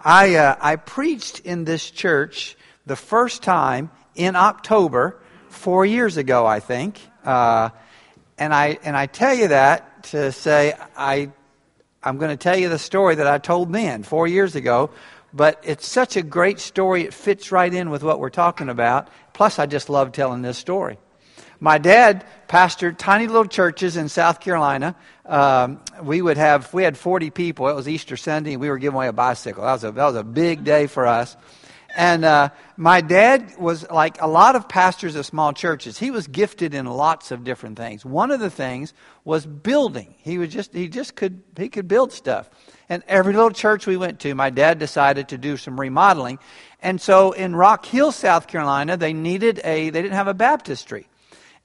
I, 0.00 0.36
uh, 0.36 0.56
I 0.60 0.76
preached 0.76 1.40
in 1.40 1.64
this 1.64 1.90
church 1.90 2.56
the 2.86 2.96
first 2.96 3.42
time 3.42 3.90
in 4.14 4.36
October, 4.36 5.20
four 5.48 5.84
years 5.84 6.16
ago, 6.16 6.46
I 6.46 6.60
think. 6.60 7.00
Uh, 7.24 7.70
and, 8.38 8.54
I, 8.54 8.78
and 8.84 8.96
I 8.96 9.06
tell 9.06 9.34
you 9.34 9.48
that 9.48 10.04
to 10.04 10.30
say 10.30 10.74
I, 10.96 11.30
I'm 12.02 12.18
going 12.18 12.30
to 12.30 12.36
tell 12.36 12.56
you 12.56 12.68
the 12.68 12.78
story 12.78 13.16
that 13.16 13.26
I 13.26 13.38
told 13.38 13.72
then, 13.72 14.04
four 14.04 14.28
years 14.28 14.54
ago. 14.54 14.90
But 15.34 15.60
it's 15.64 15.86
such 15.86 16.16
a 16.16 16.22
great 16.22 16.58
story, 16.58 17.02
it 17.02 17.12
fits 17.12 17.52
right 17.52 17.72
in 17.72 17.90
with 17.90 18.02
what 18.02 18.18
we're 18.18 18.30
talking 18.30 18.68
about. 18.68 19.08
Plus, 19.34 19.58
I 19.58 19.66
just 19.66 19.90
love 19.90 20.12
telling 20.12 20.42
this 20.42 20.58
story. 20.58 20.98
My 21.60 21.78
dad 21.78 22.24
pastored 22.48 22.98
tiny 22.98 23.26
little 23.26 23.44
churches 23.44 23.96
in 23.96 24.08
South 24.08 24.40
Carolina. 24.40 24.94
Um, 25.26 25.80
we 26.02 26.22
would 26.22 26.36
have, 26.36 26.72
we 26.72 26.84
had 26.84 26.96
40 26.96 27.30
people. 27.30 27.68
It 27.68 27.74
was 27.74 27.88
Easter 27.88 28.16
Sunday, 28.16 28.52
and 28.52 28.60
we 28.60 28.70
were 28.70 28.78
giving 28.78 28.94
away 28.94 29.08
a 29.08 29.12
bicycle. 29.12 29.64
That 29.64 29.72
was 29.72 29.84
a, 29.84 29.92
that 29.92 30.04
was 30.04 30.16
a 30.16 30.24
big 30.24 30.62
day 30.62 30.86
for 30.86 31.06
us. 31.06 31.36
And 31.96 32.24
uh, 32.24 32.50
my 32.76 33.00
dad 33.00 33.56
was 33.58 33.90
like 33.90 34.20
a 34.20 34.28
lot 34.28 34.54
of 34.54 34.68
pastors 34.68 35.16
of 35.16 35.26
small 35.26 35.52
churches. 35.52 35.98
He 35.98 36.12
was 36.12 36.28
gifted 36.28 36.74
in 36.74 36.86
lots 36.86 37.32
of 37.32 37.42
different 37.42 37.76
things. 37.76 38.04
One 38.04 38.30
of 38.30 38.38
the 38.38 38.50
things 38.50 38.92
was 39.24 39.44
building. 39.46 40.14
He 40.18 40.38
was 40.38 40.52
just 40.52 40.72
he 40.74 40.88
just 40.88 41.16
could 41.16 41.42
he 41.56 41.68
could 41.68 41.88
build 41.88 42.12
stuff. 42.12 42.48
And 42.90 43.02
every 43.08 43.32
little 43.32 43.50
church 43.50 43.86
we 43.86 43.96
went 43.96 44.20
to, 44.20 44.34
my 44.34 44.50
dad 44.50 44.78
decided 44.78 45.30
to 45.30 45.38
do 45.38 45.56
some 45.56 45.80
remodeling. 45.80 46.38
And 46.82 47.00
so 47.00 47.32
in 47.32 47.56
Rock 47.56 47.86
Hill, 47.86 48.12
South 48.12 48.46
Carolina, 48.46 48.96
they 48.96 49.14
needed 49.14 49.60
a 49.64 49.88
they 49.90 50.02
didn't 50.02 50.14
have 50.14 50.28
a 50.28 50.34
baptistry. 50.34 51.07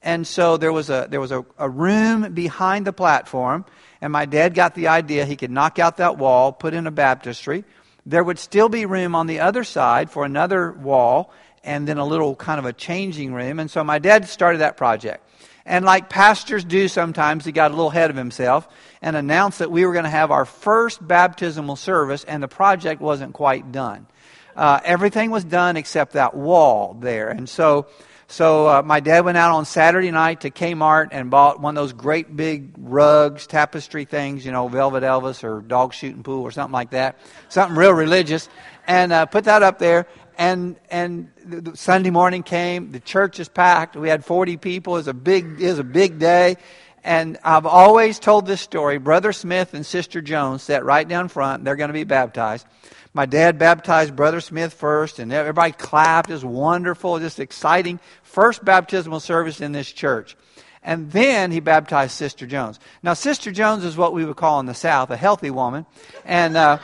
And 0.04 0.26
so 0.26 0.58
there 0.58 0.72
was 0.72 0.90
a 0.90 1.08
there 1.10 1.20
was 1.20 1.32
a, 1.32 1.44
a 1.58 1.68
room 1.68 2.34
behind 2.34 2.86
the 2.86 2.92
platform, 2.92 3.64
and 4.02 4.12
my 4.12 4.26
dad 4.26 4.54
got 4.54 4.74
the 4.74 4.88
idea 4.88 5.24
he 5.24 5.34
could 5.34 5.50
knock 5.50 5.78
out 5.78 5.96
that 5.96 6.18
wall, 6.18 6.52
put 6.52 6.74
in 6.74 6.86
a 6.86 6.90
baptistry. 6.90 7.64
There 8.04 8.22
would 8.22 8.38
still 8.38 8.68
be 8.68 8.84
room 8.84 9.14
on 9.14 9.26
the 9.26 9.40
other 9.40 9.64
side 9.64 10.10
for 10.10 10.26
another 10.26 10.70
wall 10.72 11.32
and 11.64 11.88
then 11.88 11.96
a 11.96 12.04
little 12.04 12.36
kind 12.36 12.58
of 12.58 12.66
a 12.66 12.72
changing 12.74 13.32
room. 13.32 13.58
And 13.58 13.70
so 13.70 13.82
my 13.82 13.98
dad 13.98 14.28
started 14.28 14.58
that 14.58 14.76
project. 14.76 15.26
And 15.64 15.86
like 15.86 16.10
pastors 16.10 16.62
do 16.62 16.88
sometimes, 16.88 17.46
he 17.46 17.52
got 17.52 17.70
a 17.70 17.74
little 17.74 17.90
ahead 17.90 18.10
of 18.10 18.16
himself 18.16 18.68
and 19.00 19.16
announced 19.16 19.60
that 19.60 19.70
we 19.70 19.86
were 19.86 19.94
going 19.94 20.04
to 20.04 20.10
have 20.10 20.30
our 20.30 20.44
first 20.44 21.06
baptismal 21.06 21.76
service, 21.76 22.24
and 22.24 22.42
the 22.42 22.48
project 22.48 23.00
wasn't 23.00 23.32
quite 23.32 23.72
done. 23.72 24.06
Uh, 24.54 24.80
everything 24.84 25.30
was 25.30 25.44
done 25.44 25.78
except 25.78 26.12
that 26.12 26.34
wall 26.34 26.94
there. 27.00 27.30
And 27.30 27.48
so 27.48 27.86
so 28.34 28.66
uh, 28.66 28.82
my 28.82 28.98
dad 28.98 29.24
went 29.24 29.38
out 29.38 29.54
on 29.54 29.64
Saturday 29.64 30.10
night 30.10 30.40
to 30.40 30.50
Kmart 30.50 31.10
and 31.12 31.30
bought 31.30 31.60
one 31.60 31.78
of 31.78 31.80
those 31.80 31.92
great 31.92 32.34
big 32.34 32.72
rugs, 32.76 33.46
tapestry 33.46 34.06
things, 34.06 34.44
you 34.44 34.50
know, 34.50 34.66
Velvet 34.66 35.04
Elvis 35.04 35.44
or 35.44 35.60
Dog 35.60 35.94
Shooting 35.94 36.24
Pool 36.24 36.42
or 36.42 36.50
something 36.50 36.72
like 36.72 36.90
that, 36.90 37.16
something 37.48 37.76
real 37.76 37.92
religious, 37.92 38.48
and 38.88 39.12
uh, 39.12 39.26
put 39.26 39.44
that 39.44 39.62
up 39.62 39.78
there. 39.78 40.08
And 40.36 40.74
and 40.90 41.30
Sunday 41.74 42.10
morning 42.10 42.42
came, 42.42 42.90
the 42.90 42.98
church 42.98 43.38
is 43.38 43.48
packed. 43.48 43.94
We 43.94 44.08
had 44.08 44.24
40 44.24 44.56
people. 44.56 44.94
It 44.94 44.98
was 44.98 45.08
a 45.08 45.14
big 45.14 45.60
was 45.60 45.78
a 45.78 45.84
big 45.84 46.18
day. 46.18 46.56
And 47.04 47.38
I've 47.44 47.66
always 47.66 48.18
told 48.18 48.46
this 48.46 48.60
story. 48.62 48.98
Brother 48.98 49.32
Smith 49.32 49.74
and 49.74 49.86
Sister 49.86 50.20
Jones 50.20 50.64
sat 50.64 50.84
right 50.84 51.06
down 51.06 51.28
front. 51.28 51.64
They're 51.64 51.76
going 51.76 51.88
to 51.88 51.94
be 51.94 52.02
baptized 52.02 52.66
my 53.14 53.26
dad 53.26 53.58
baptized 53.58 54.16
Brother 54.16 54.40
Smith 54.40 54.74
first, 54.74 55.20
and 55.20 55.32
everybody 55.32 55.70
clapped. 55.70 56.30
It 56.30 56.34
was 56.34 56.44
wonderful, 56.44 57.20
just 57.20 57.38
exciting. 57.38 58.00
First 58.24 58.64
baptismal 58.64 59.20
service 59.20 59.60
in 59.60 59.70
this 59.70 59.90
church. 59.90 60.36
And 60.82 61.10
then 61.12 61.52
he 61.52 61.60
baptized 61.60 62.12
Sister 62.12 62.44
Jones. 62.44 62.80
Now, 63.02 63.14
Sister 63.14 63.52
Jones 63.52 63.84
is 63.84 63.96
what 63.96 64.12
we 64.12 64.24
would 64.24 64.36
call 64.36 64.58
in 64.60 64.66
the 64.66 64.74
South 64.74 65.10
a 65.10 65.16
healthy 65.16 65.50
woman. 65.50 65.86
And, 66.24 66.56
uh, 66.56 66.78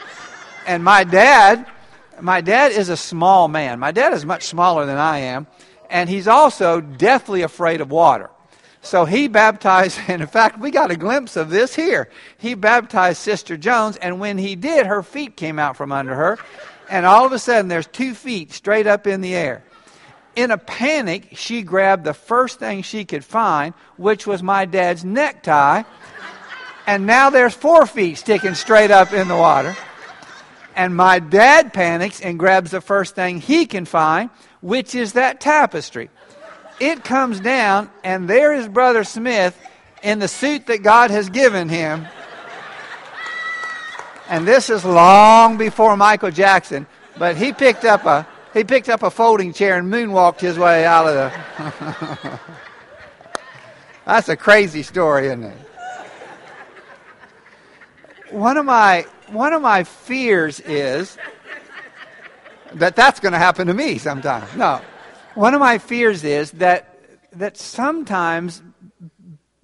and 0.67 0.85
my 0.85 1.03
dad, 1.03 1.67
my 2.21 2.41
dad 2.41 2.73
is 2.73 2.89
a 2.89 2.97
small 2.97 3.49
man. 3.49 3.81
My 3.81 3.91
dad 3.91 4.13
is 4.13 4.25
much 4.25 4.45
smaller 4.45 4.87
than 4.87 4.99
I 4.99 5.19
am. 5.19 5.49
And 5.91 6.09
he's 6.09 6.29
also 6.29 6.81
deathly 6.81 7.43
afraid 7.43 7.81
of 7.81 7.91
water. 7.91 8.31
So 8.83 9.05
he 9.05 9.29
baptized, 9.29 9.99
and 10.09 10.23
in 10.23 10.29
fact, 10.29 10.59
we 10.59 10.71
got 10.71 10.91
a 10.91 10.97
glimpse 10.97 11.37
of 11.37 11.51
this 11.51 11.75
here. 11.75 12.09
He 12.39 12.55
baptized 12.55 13.19
Sister 13.19 13.57
Jones, 13.57 13.97
and 13.97 14.21
when 14.21 14.39
he 14.39 14.57
did, 14.57 14.87
her 14.87 15.03
feet 15.03 15.37
came 15.37 15.59
out 15.59 15.77
from 15.77 15.93
under 15.93 16.15
her, 16.15 16.39
and 16.89 17.07
all 17.07 17.25
of 17.25 17.33
a 17.33 17.39
sudden, 17.39 17.69
there's 17.69 17.87
two 17.87 18.15
feet 18.15 18.53
straight 18.53 18.87
up 18.87 19.07
in 19.07 19.21
the 19.21 19.35
air. 19.35 19.63
In 20.37 20.51
a 20.51 20.59
panic, 20.59 21.31
she 21.33 21.63
grabbed 21.63 22.05
the 22.05 22.15
first 22.15 22.59
thing 22.59 22.83
she 22.83 23.05
could 23.05 23.25
find, 23.25 23.75
which 23.97 24.27
was 24.27 24.43
my 24.43 24.65
dad's 24.65 25.05
necktie, 25.05 25.83
and 26.87 27.07
now 27.07 27.31
there's 27.31 27.55
four 27.55 27.87
feet 27.87 28.19
sticking 28.19 28.55
straight 28.55 28.91
up 28.91 29.13
in 29.13 29.29
the 29.29 29.37
water. 29.37 29.77
And 30.75 30.97
my 30.97 31.19
dad 31.19 31.73
panics 31.73 32.21
and 32.21 32.39
grabs 32.39 32.71
the 32.71 32.81
first 32.81 33.15
thing 33.15 33.41
he 33.41 33.67
can 33.67 33.85
find, 33.85 34.31
which 34.61 34.95
is 34.95 35.13
that 35.13 35.41
tapestry 35.41 36.11
it 36.81 37.05
comes 37.05 37.41
down, 37.41 37.91
and 38.03 38.29
there 38.29 38.53
is 38.55 38.67
Brother 38.67 39.05
Smith 39.05 39.57
in 40.03 40.19
the 40.19 40.29
suit 40.29 40.67
that 40.67 40.83
God 40.83 41.11
has 41.11 41.29
given 41.29 41.69
him. 41.69 42.09
And 44.29 44.49
this 44.49 44.71
is 44.71 44.85
long 44.85 45.59
before 45.59 45.97
Michael 45.97 46.31
Jackson, 46.31 46.87
but 47.19 47.37
he 47.37 47.53
picked 47.53 47.85
up 47.85 48.07
a 48.07 48.27
he 48.55 48.65
picked 48.65 48.89
up 48.89 49.05
a 49.05 49.11
folding 49.11 49.53
chair 49.53 49.79
and 49.79 49.93
moonwalked 49.93 50.41
his 50.41 50.59
way 50.59 50.85
out 50.85 51.07
of 51.07 51.15
the. 51.15 52.41
That's 54.07 54.29
a 54.29 54.37
crazy 54.37 54.83
story, 54.83 55.27
isn't 55.27 55.45
it? 55.45 55.57
One 58.31 58.57
of 58.57 58.65
my 58.65 59.07
one 59.29 59.53
of 59.53 59.63
my 59.63 59.85
fears 59.85 60.61
is 60.61 61.17
that 62.75 62.97
that's 62.97 63.21
going 63.21 63.33
to 63.33 63.39
happen 63.39 63.67
to 63.67 63.75
me 63.75 63.99
sometime. 63.99 64.47
No. 64.57 64.81
One 65.41 65.55
of 65.55 65.61
my 65.61 65.79
fears 65.79 66.23
is 66.23 66.51
that, 66.51 67.01
that 67.33 67.57
sometimes 67.57 68.61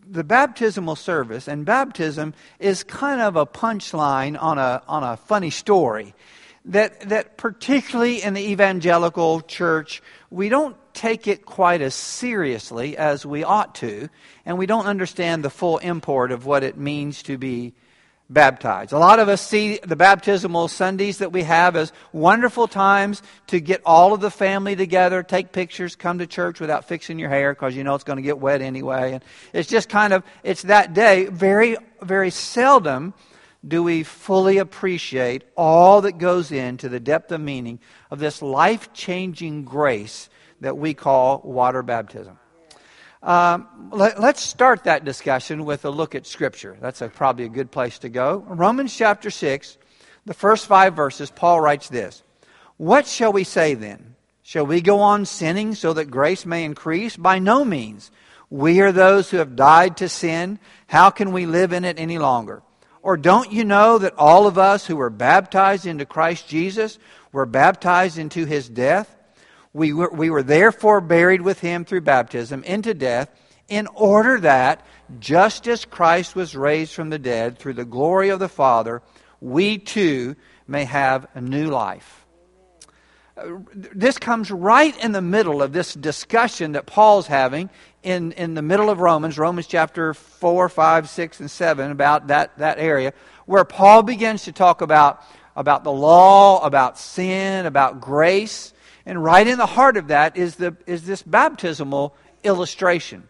the 0.09 0.25
baptismal 0.25 0.97
service 0.97 1.49
and 1.49 1.67
baptism 1.67 2.33
is 2.59 2.83
kind 2.83 3.21
of 3.21 3.37
a 3.37 3.45
punchline 3.45 4.43
on 4.43 4.57
a, 4.57 4.83
on 4.89 5.03
a 5.03 5.19
funny 5.19 5.51
story. 5.51 6.15
That, 6.65 7.01
that 7.11 7.37
particularly 7.37 8.23
in 8.23 8.33
the 8.33 8.53
evangelical 8.53 9.43
church, 9.43 10.03
we 10.31 10.49
don't 10.49 10.79
take 10.95 11.29
it 11.29 11.45
quite 11.45 11.83
as 11.83 11.95
seriously 11.95 12.97
as 12.97 13.27
we 13.27 13.45
ought 13.45 13.75
to, 13.75 14.09
and 14.47 14.57
we 14.57 14.65
don't 14.65 14.87
understand 14.87 15.45
the 15.45 15.51
full 15.51 15.77
import 15.77 16.33
of 16.33 16.47
what 16.47 16.65
it 16.65 16.79
means 16.79 17.23
to 17.25 17.37
be 17.37 17.75
baptized. 18.29 18.93
A 18.93 18.99
lot 18.99 19.19
of 19.19 19.29
us 19.29 19.41
see 19.41 19.79
the 19.85 19.97
baptismal 19.97 20.69
Sundays 20.69 21.19
that 21.19 21.33
we 21.33 21.45
have 21.45 21.77
as 21.77 21.93
wonderful 22.13 22.67
times 22.67 23.23
to 23.49 23.61
get 23.61 23.81
all 23.85 24.13
of 24.13 24.21
the 24.21 24.31
family 24.31 24.75
together, 24.75 25.23
take 25.23 25.53
pictures, 25.53 25.95
come 25.95 26.19
to 26.19 26.27
church 26.27 26.61
without 26.61 26.87
fixing 26.87 27.19
your 27.19 27.29
hair 27.29 27.53
because 27.53 27.77
you 27.77 27.85
know 27.85 27.95
it's 27.95 28.05
going 28.05 28.17
to 28.17 28.23
get 28.23 28.39
wet 28.39 28.63
anyway. 28.63 29.13
And 29.13 29.25
it's 29.53 29.69
just 29.69 29.89
kind 29.89 30.13
of, 30.13 30.25
it's 30.43 30.63
that 30.63 30.93
day. 30.93 31.27
Very, 31.27 31.77
very 32.03 32.31
seldom 32.31 33.15
do 33.67 33.83
we 33.83 34.03
fully 34.03 34.59
appreciate 34.59 35.45
all 35.57 36.03
that 36.03 36.19
goes 36.19 36.53
into 36.53 36.89
the 36.89 37.01
depth 37.01 37.33
of 37.33 37.41
meaning 37.41 37.79
of 38.11 38.19
this 38.19 38.43
life 38.43 38.93
changing 38.93 39.65
grace 39.65 40.29
that 40.61 40.77
we 40.77 40.95
call 40.95 41.41
water 41.45 41.83
baptism. 41.83 42.39
Um, 43.23 43.91
let, 43.93 44.19
us 44.19 44.41
start 44.41 44.85
that 44.85 45.05
discussion 45.05 45.65
with 45.65 45.85
a 45.85 45.91
look 45.91 46.15
at 46.15 46.27
Scripture. 46.27 46.77
That's 46.81 47.01
a, 47.01 47.09
probably 47.09 47.45
a 47.45 47.49
good 47.49 47.71
place 47.71 47.99
to 48.01 48.09
go. 48.09 48.45
Romans 48.47 48.97
chapter 48.97 49.31
6, 49.31 49.79
the 50.27 50.35
first 50.35 50.67
five 50.67 50.95
verses, 50.95 51.31
Paul 51.31 51.61
writes 51.61 51.89
this 51.89 52.23
What 52.77 53.07
shall 53.07 53.33
we 53.33 53.45
say 53.45 53.75
then? 53.75 54.15
Shall 54.43 54.67
we 54.67 54.81
go 54.81 55.01
on 55.01 55.25
sinning 55.25 55.75
so 55.75 55.93
that 55.95 56.11
grace 56.11 56.47
may 56.47 56.65
increase? 56.65 57.17
By 57.17 57.39
no 57.41 57.65
means. 57.65 58.11
We 58.49 58.81
are 58.81 58.93
those 58.93 59.31
who 59.31 59.39
have 59.39 59.57
died 59.57 59.97
to 59.97 60.09
sin. 60.09 60.61
How 60.87 61.11
can 61.11 61.33
we 61.33 61.47
live 61.47 61.73
in 61.73 61.85
it 61.85 61.99
any 61.99 62.19
longer? 62.19 62.63
Or 63.03 63.17
don't 63.17 63.51
you 63.51 63.65
know 63.65 63.99
that 63.99 64.15
all 64.17 64.47
of 64.47 64.57
us 64.57 64.87
who 64.87 64.97
were 64.97 65.11
baptized 65.11 65.87
into 65.87 66.07
Christ 66.07 66.49
Jesus 66.49 66.99
were 67.33 67.47
baptized 67.47 68.19
into 68.19 68.47
his 68.47 68.69
death? 68.69 69.17
We 69.77 69.93
were, 69.93 70.09
we 70.11 70.31
were 70.31 70.43
therefore 70.43 71.03
buried 71.03 71.43
with 71.43 71.61
him 71.61 71.85
through 71.85 72.01
baptism 72.01 72.65
into 72.65 72.95
death, 72.95 73.31
in 73.69 73.87
order 73.89 74.41
that, 74.41 74.87
just 75.21 75.69
as 75.69 75.85
Christ 75.85 76.35
was 76.35 76.57
raised 76.57 76.95
from 76.95 77.11
the 77.11 77.19
dead 77.19 77.59
through 77.59 77.75
the 77.75 77.85
glory 77.85 78.31
of 78.31 78.39
the 78.39 78.49
Father, 78.49 79.03
we 79.39 79.77
too 79.77 80.35
may 80.67 80.85
have 80.85 81.27
a 81.35 81.43
new 81.43 81.69
life. 81.69 82.25
Uh, 83.37 83.59
this 83.75 84.17
comes 84.17 84.51
right 84.51 84.97
in 85.05 85.13
the 85.13 85.21
middle 85.21 85.61
of 85.61 85.75
this 85.75 85.93
discussion 85.93 86.73
that 86.73 86.87
Paul's 86.87 87.27
having 87.27 87.69
in, 88.03 88.33
in 88.33 88.55
the 88.55 88.63
middle 88.63 88.89
of 88.89 88.99
Romans, 88.99 89.37
Romans 89.37 89.67
chapter 89.67 90.15
4, 90.15 90.71
5, 90.71 91.11
6, 91.11 91.41
and 91.41 91.51
7, 91.51 91.91
about 91.91 92.29
that, 92.29 92.57
that 92.57 92.79
area, 92.79 93.13
where 93.45 93.65
Paul 93.65 94.03
begins 94.03 94.45
to 94.45 94.53
talk 94.53 94.81
about, 94.81 95.23
about 95.55 95.85
the 95.85 95.93
law, 95.93 96.65
about 96.65 96.99
sin, 96.99 97.67
about 97.67 98.01
grace. 98.01 98.73
And 99.07 99.23
right 99.23 99.47
in 99.47 99.57
the 99.57 99.67
heart 99.67 99.97
of 99.97 100.09
that 100.09 100.37
is, 100.37 100.57
the, 100.57 100.77
is 100.85 101.07
this 101.07 101.23
baptismal 101.23 102.15
illustration. 102.43 103.29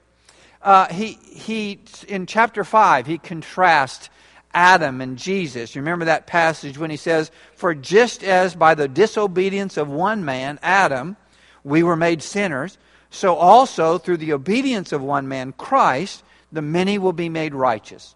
Uh, 0.62 0.92
he, 0.92 1.12
he, 1.12 1.78
in 2.08 2.26
chapter 2.26 2.64
5, 2.64 3.06
he 3.06 3.18
contrasts 3.18 4.08
Adam 4.54 5.02
and 5.02 5.18
Jesus. 5.18 5.74
You 5.74 5.82
Remember 5.82 6.06
that 6.06 6.26
passage 6.26 6.78
when 6.78 6.90
he 6.90 6.96
says, 6.96 7.30
For 7.54 7.74
just 7.74 8.24
as 8.24 8.54
by 8.54 8.74
the 8.74 8.88
disobedience 8.88 9.76
of 9.76 9.88
one 9.88 10.24
man, 10.24 10.58
Adam, 10.62 11.16
we 11.62 11.82
were 11.82 11.94
made 11.94 12.22
sinners, 12.22 12.78
so 13.10 13.34
also 13.36 13.98
through 13.98 14.16
the 14.16 14.32
obedience 14.32 14.92
of 14.92 15.02
one 15.02 15.28
man, 15.28 15.52
Christ, 15.52 16.24
the 16.50 16.62
many 16.62 16.96
will 16.96 17.12
be 17.12 17.28
made 17.28 17.54
righteous. 17.54 18.14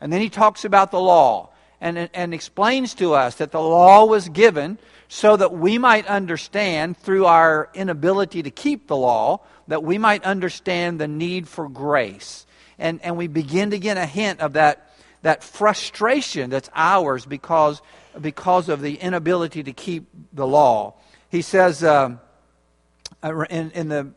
And 0.00 0.12
then 0.12 0.20
he 0.20 0.28
talks 0.28 0.64
about 0.64 0.90
the 0.90 1.00
law 1.00 1.50
and, 1.80 2.10
and 2.12 2.34
explains 2.34 2.94
to 2.94 3.14
us 3.14 3.36
that 3.36 3.52
the 3.52 3.60
law 3.60 4.04
was 4.04 4.28
given 4.28 4.78
so 5.12 5.36
that 5.36 5.52
we 5.52 5.76
might 5.76 6.06
understand 6.06 6.96
through 6.96 7.26
our 7.26 7.68
inability 7.74 8.44
to 8.44 8.50
keep 8.50 8.86
the 8.86 8.96
law, 8.96 9.40
that 9.66 9.82
we 9.82 9.98
might 9.98 10.22
understand 10.22 11.00
the 11.00 11.08
need 11.08 11.48
for 11.48 11.68
grace. 11.68 12.46
And, 12.78 13.00
and 13.02 13.16
we 13.16 13.26
begin 13.26 13.72
to 13.72 13.78
get 13.80 13.96
a 13.96 14.06
hint 14.06 14.38
of 14.38 14.52
that 14.52 14.86
that 15.22 15.42
frustration 15.42 16.48
that's 16.48 16.70
ours 16.74 17.26
because, 17.26 17.82
because 18.20 18.68
of 18.68 18.80
the 18.80 18.94
inability 18.94 19.62
to 19.64 19.72
keep 19.72 20.06
the 20.32 20.46
law. 20.46 20.94
He 21.28 21.42
says 21.42 21.84
um, 21.84 22.20
uh, 23.22 23.40
in, 23.50 23.70
in, 23.72 23.88
the, 23.88 24.12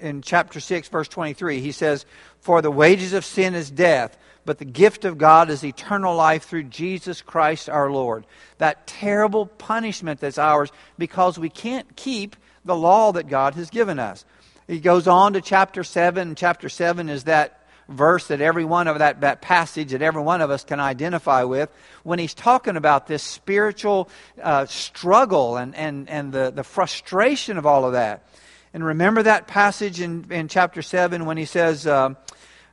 in 0.00 0.22
chapter 0.22 0.58
6, 0.58 0.88
verse 0.88 1.06
23, 1.06 1.60
he 1.60 1.70
says, 1.70 2.04
For 2.40 2.62
the 2.62 2.70
wages 2.70 3.12
of 3.12 3.24
sin 3.24 3.54
is 3.54 3.70
death, 3.70 4.16
but 4.44 4.58
the 4.58 4.64
gift 4.64 5.04
of 5.04 5.18
God 5.18 5.50
is 5.50 5.64
eternal 5.64 6.14
life 6.14 6.44
through 6.44 6.64
Jesus 6.64 7.22
Christ 7.22 7.68
our 7.68 7.90
Lord. 7.90 8.26
That 8.58 8.86
terrible 8.86 9.46
punishment 9.46 10.20
that's 10.20 10.38
ours 10.38 10.70
because 10.98 11.38
we 11.38 11.48
can't 11.48 11.96
keep 11.96 12.36
the 12.64 12.76
law 12.76 13.12
that 13.12 13.28
God 13.28 13.54
has 13.54 13.70
given 13.70 13.98
us. 13.98 14.24
He 14.66 14.80
goes 14.80 15.08
on 15.08 15.32
to 15.32 15.40
chapter 15.40 15.82
7. 15.82 16.34
Chapter 16.34 16.68
7 16.68 17.08
is 17.08 17.24
that 17.24 17.60
verse 17.88 18.28
that 18.28 18.40
every 18.40 18.64
one 18.64 18.86
of 18.86 19.00
that, 19.00 19.20
that 19.22 19.42
passage 19.42 19.90
that 19.90 20.00
every 20.00 20.22
one 20.22 20.40
of 20.40 20.50
us 20.50 20.62
can 20.62 20.78
identify 20.78 21.42
with 21.42 21.68
when 22.04 22.18
he's 22.18 22.34
talking 22.34 22.76
about 22.76 23.08
this 23.08 23.22
spiritual 23.22 24.08
uh, 24.40 24.64
struggle 24.66 25.56
and, 25.56 25.74
and, 25.74 26.08
and 26.08 26.32
the, 26.32 26.52
the 26.52 26.62
frustration 26.62 27.58
of 27.58 27.66
all 27.66 27.84
of 27.84 27.92
that. 27.92 28.26
And 28.72 28.84
remember 28.84 29.24
that 29.24 29.48
passage 29.48 30.00
in, 30.00 30.30
in 30.30 30.46
chapter 30.46 30.82
7 30.82 31.24
when 31.24 31.36
he 31.36 31.44
says, 31.44 31.86
uh, 31.86 32.14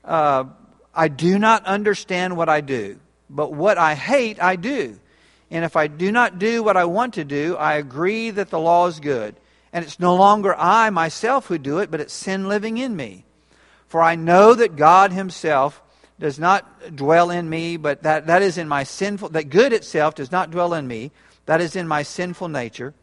uh, 0.06 0.44
I 0.98 1.10
do 1.10 1.38
not 1.38 1.64
understand 1.66 2.36
what 2.36 2.50
I 2.50 2.62
do, 2.62 3.00
but 3.30 3.54
what 3.54 3.78
I 3.78 3.94
hate, 3.94 4.42
I 4.42 4.56
do. 4.56 5.00
And 5.52 5.64
if 5.64 5.76
I 5.76 5.86
do 5.86 6.12
not 6.12 6.40
do 6.40 6.64
what 6.64 6.76
I 6.76 6.86
want 6.86 7.14
to 7.14 7.24
do, 7.24 7.56
I 7.56 7.76
agree 7.76 8.32
that 8.32 8.50
the 8.50 8.60
law 8.60 8.88
is 8.88 9.00
good. 9.00 9.36
And 9.72 9.86
it's 9.86 10.00
no 10.00 10.16
longer 10.16 10.56
I 10.58 10.90
myself 10.90 11.46
who 11.46 11.60
do 11.60 11.78
it, 11.78 11.92
but 11.92 12.02
it's 12.02 12.14
sin 12.14 12.48
living 12.48 12.80
in 12.80 12.96
me. 12.96 13.26
For 13.88 14.02
I 14.02 14.16
know 14.16 14.56
that 14.56 14.76
God 14.76 15.12
Himself 15.12 15.84
does 16.20 16.40
not 16.40 16.96
dwell 16.96 17.30
in 17.30 17.48
me, 17.48 17.78
but 17.78 18.02
that, 18.02 18.26
that 18.26 18.42
is 18.42 18.58
in 18.58 18.68
my 18.68 18.84
sinful, 18.84 19.30
that 19.30 19.50
good 19.50 19.74
itself 19.74 20.16
does 20.16 20.32
not 20.32 20.50
dwell 20.50 20.74
in 20.74 20.88
me, 20.88 21.12
that 21.46 21.62
is 21.62 21.76
in 21.76 21.88
my 21.88 22.02
sinful 22.02 22.50
nature. 22.50 22.96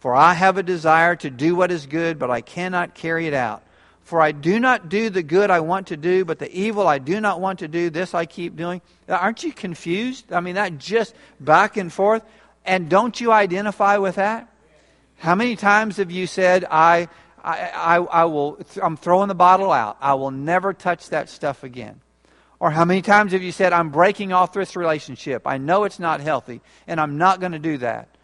For 0.00 0.16
I 0.16 0.34
have 0.34 0.58
a 0.58 0.64
desire 0.64 1.14
to 1.16 1.30
do 1.30 1.54
what 1.54 1.70
is 1.70 1.86
good, 1.86 2.18
but 2.18 2.30
I 2.30 2.40
cannot 2.40 2.94
carry 2.94 3.28
it 3.28 3.34
out. 3.34 3.62
For 4.06 4.20
I 4.20 4.30
do 4.30 4.60
not 4.60 4.88
do 4.88 5.10
the 5.10 5.24
good 5.24 5.50
I 5.50 5.58
want 5.58 5.88
to 5.88 5.96
do, 5.96 6.24
but 6.24 6.38
the 6.38 6.48
evil 6.56 6.86
I 6.86 6.98
do 6.98 7.20
not 7.20 7.40
want 7.40 7.58
to 7.58 7.66
do, 7.66 7.90
this 7.90 8.14
I 8.14 8.24
keep 8.24 8.54
doing. 8.54 8.80
Aren't 9.08 9.42
you 9.42 9.52
confused? 9.52 10.32
I 10.32 10.38
mean, 10.38 10.54
that 10.54 10.78
just 10.78 11.12
back 11.40 11.76
and 11.76 11.92
forth. 11.92 12.22
And 12.64 12.88
don't 12.88 13.20
you 13.20 13.32
identify 13.32 13.98
with 13.98 14.14
that? 14.14 14.48
How 15.16 15.34
many 15.34 15.56
times 15.56 15.96
have 15.96 16.12
you 16.12 16.28
said, 16.28 16.64
I, 16.70 17.08
I, 17.42 17.58
I, 17.74 17.96
I 17.96 18.24
will, 18.26 18.60
I'm 18.80 18.96
throwing 18.96 19.26
the 19.26 19.34
bottle 19.34 19.72
out. 19.72 19.96
I 20.00 20.14
will 20.14 20.30
never 20.30 20.72
touch 20.72 21.08
that 21.08 21.28
stuff 21.28 21.64
again. 21.64 22.00
Or 22.60 22.70
how 22.70 22.84
many 22.84 23.02
times 23.02 23.32
have 23.32 23.42
you 23.42 23.50
said, 23.50 23.72
I'm 23.72 23.90
breaking 23.90 24.32
off 24.32 24.52
this 24.52 24.76
relationship? 24.76 25.48
I 25.48 25.58
know 25.58 25.82
it's 25.82 25.98
not 25.98 26.20
healthy, 26.20 26.60
and 26.86 27.00
I'm 27.00 27.18
not 27.18 27.40
going 27.40 27.52
to 27.52 27.58
do 27.58 27.78
that. 27.78 28.15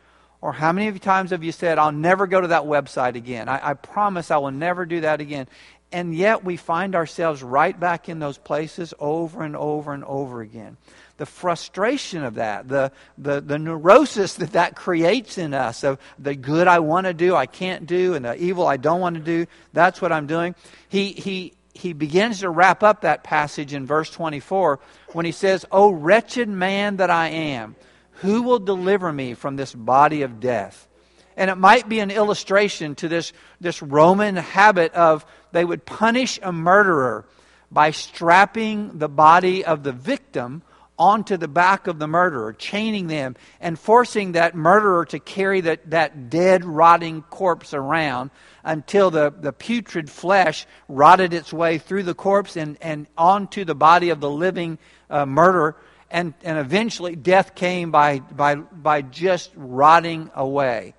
Or 0.43 0.53
how 0.53 0.73
many 0.73 0.99
times 0.99 1.31
have 1.31 1.43
you 1.43 1.53
said, 1.53 1.79
I'll 1.79 1.93
never 1.93 2.27
go 2.27 2.41
to 2.41 2.49
that 2.49 2.65
website 2.65 3.15
again? 3.15 3.49
I, 3.49 3.71
I 3.71 3.75
promise 3.75 4.31
I 4.31 4.37
will 4.37 4.51
never 4.51 4.85
do 4.85 5.01
that 5.01 5.23
again. 5.23 5.49
And 5.93 6.15
yet 6.15 6.45
we 6.45 6.57
find 6.57 6.95
ourselves 6.95 7.43
right 7.43 7.79
back 7.79 8.09
in 8.09 8.19
those 8.19 8.39
places 8.39 8.93
over 8.99 9.43
and 9.43 9.57
over 9.57 9.95
and 9.95 10.05
over 10.05 10.43
again 10.43 10.77
the 11.23 11.27
frustration 11.27 12.25
of 12.25 12.35
that, 12.35 12.67
the, 12.67 12.91
the, 13.17 13.41
the 13.41 13.57
neurosis 13.57 14.35
that 14.35 14.55
that 14.55 14.75
creates 14.75 15.39
in 15.39 15.55
us 15.55 15.85
of 15.85 16.01
the 16.19 16.35
good 16.35 16.67
I 16.67 16.81
want 16.81 17.07
to 17.07 17.15
do, 17.15 17.37
I 17.37 17.47
can't 17.47 17.87
do, 17.87 18.15
and 18.15 18.25
the 18.25 18.35
evil 18.43 18.67
I 18.67 18.77
don't 18.77 19.01
want 19.01 19.15
to 19.15 19.23
do, 19.23 19.47
that's 19.73 20.03
what 20.03 20.11
I'm 20.11 20.27
doing. 20.27 20.57
He, 20.89 21.13
he, 21.13 21.53
he 21.75 21.93
begins 21.93 22.41
to 22.41 22.51
wrap 22.51 22.83
up 22.83 23.03
that 23.03 23.23
passage 23.23 23.73
in 23.73 23.87
verse 23.87 24.11
24 24.11 24.81
when 25.13 25.25
he 25.25 25.31
says, 25.31 25.65
O 25.71 25.91
wretched 25.93 26.49
man 26.49 26.97
that 26.97 27.09
I 27.09 27.29
am, 27.29 27.77
who 28.23 28.43
will 28.43 28.59
deliver 28.59 29.13
me 29.13 29.35
from 29.35 29.57
this 29.57 29.75
body 29.75 30.23
of 30.23 30.41
death? 30.41 30.89
And 31.37 31.51
it 31.51 31.57
might 31.57 31.89
be 31.89 32.01
an 32.01 32.11
illustration 32.11 32.95
to 32.97 33.09
this, 33.09 33.33
this 33.61 33.83
Roman 33.83 34.37
habit 34.37 34.95
of 34.95 35.27
they 35.53 35.65
would 35.65 35.85
punish 35.85 36.39
a 36.43 36.53
murderer 36.53 37.27
by 37.71 37.91
strapping 37.91 38.99
the 38.99 39.09
body 39.09 39.65
of 39.65 39.83
the 39.83 39.93
victim 39.93 40.63
onto 40.99 41.37
the 41.37 41.49
back 41.49 41.87
of 41.87 41.99
the 41.99 42.07
murderer, 42.07 42.53
chaining 42.53 43.07
them, 43.07 43.35
and 43.61 43.79
forcing 43.79 44.33
that 44.33 44.55
murderer 44.55 45.05
to 45.07 45.19
carry 45.19 45.61
that, 45.63 45.91
that 45.91 46.31
dead, 46.31 46.65
rotting 46.65 47.23
corpse 47.23 47.75
around 47.75 48.31
until 48.63 49.11
the, 49.11 49.33
the 49.41 49.53
putrid 49.53 50.09
flesh 50.09 50.67
rotted 50.89 51.33
its 51.33 51.53
way 51.53 51.79
through 51.79 52.03
the 52.03 52.15
corpse 52.15 52.57
and, 52.57 52.77
and 52.81 53.07
onto 53.17 53.65
the 53.65 53.75
body 53.75 54.11
of 54.11 54.21
the 54.21 54.31
living 54.31 54.79
uh, 55.11 55.27
murderer. 55.27 55.77
And, 56.13 56.35
and 56.45 56.59
eventually, 56.59 57.17
death 57.17 57.57
came 57.57 57.91
by, 57.91 58.21
by, 58.21 58.55
by 58.55 59.03
just 59.03 59.51
rotting 59.57 60.31
away. 60.35 60.95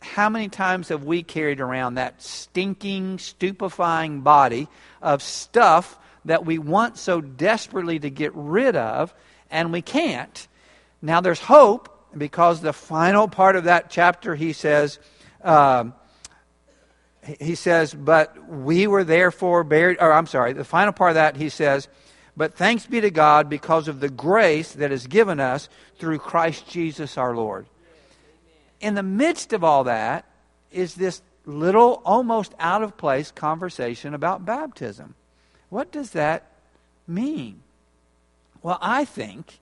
How 0.00 0.28
many 0.28 0.50
times 0.50 0.88
have 0.88 1.04
we 1.04 1.22
carried 1.22 1.60
around 1.60 1.94
that 1.94 2.20
stinking, 2.20 3.18
stupefying 3.18 4.20
body 4.20 4.68
of 5.00 5.22
stuff 5.22 5.98
that 6.24 6.44
we 6.44 6.58
want 6.58 6.98
so 6.98 7.20
desperately 7.20 7.98
to 7.98 8.10
get 8.10 8.32
rid 8.34 8.76
of, 8.76 9.14
and 9.50 9.72
we 9.72 9.82
can't. 9.82 10.48
Now 11.02 11.20
there's 11.20 11.40
hope 11.40 11.90
because 12.16 12.60
the 12.60 12.72
final 12.72 13.28
part 13.28 13.56
of 13.56 13.64
that 13.64 13.90
chapter 13.90 14.34
he 14.34 14.52
says, 14.52 14.98
uh, 15.42 15.84
he 17.40 17.54
says, 17.54 17.94
but 17.94 18.48
we 18.48 18.86
were 18.86 19.04
therefore 19.04 19.64
buried, 19.64 19.98
or 20.00 20.12
I'm 20.12 20.26
sorry, 20.26 20.52
the 20.52 20.64
final 20.64 20.92
part 20.92 21.10
of 21.10 21.14
that 21.16 21.36
he 21.36 21.48
says, 21.48 21.88
but 22.36 22.54
thanks 22.54 22.86
be 22.86 23.00
to 23.00 23.10
God 23.10 23.48
because 23.48 23.88
of 23.88 24.00
the 24.00 24.08
grace 24.08 24.72
that 24.72 24.92
is 24.92 25.06
given 25.06 25.40
us 25.40 25.68
through 25.98 26.18
Christ 26.18 26.68
Jesus 26.68 27.16
our 27.16 27.34
Lord. 27.34 27.66
In 28.80 28.94
the 28.94 29.02
midst 29.02 29.52
of 29.52 29.62
all 29.62 29.84
that 29.84 30.24
is 30.72 30.94
this 30.94 31.22
little, 31.46 32.02
almost 32.04 32.54
out 32.58 32.82
of 32.82 32.96
place 32.96 33.30
conversation 33.30 34.14
about 34.14 34.44
baptism. 34.44 35.14
What 35.68 35.92
does 35.92 36.10
that 36.10 36.50
mean? 37.06 37.62
Well, 38.62 38.78
I 38.80 39.04
think 39.04 39.60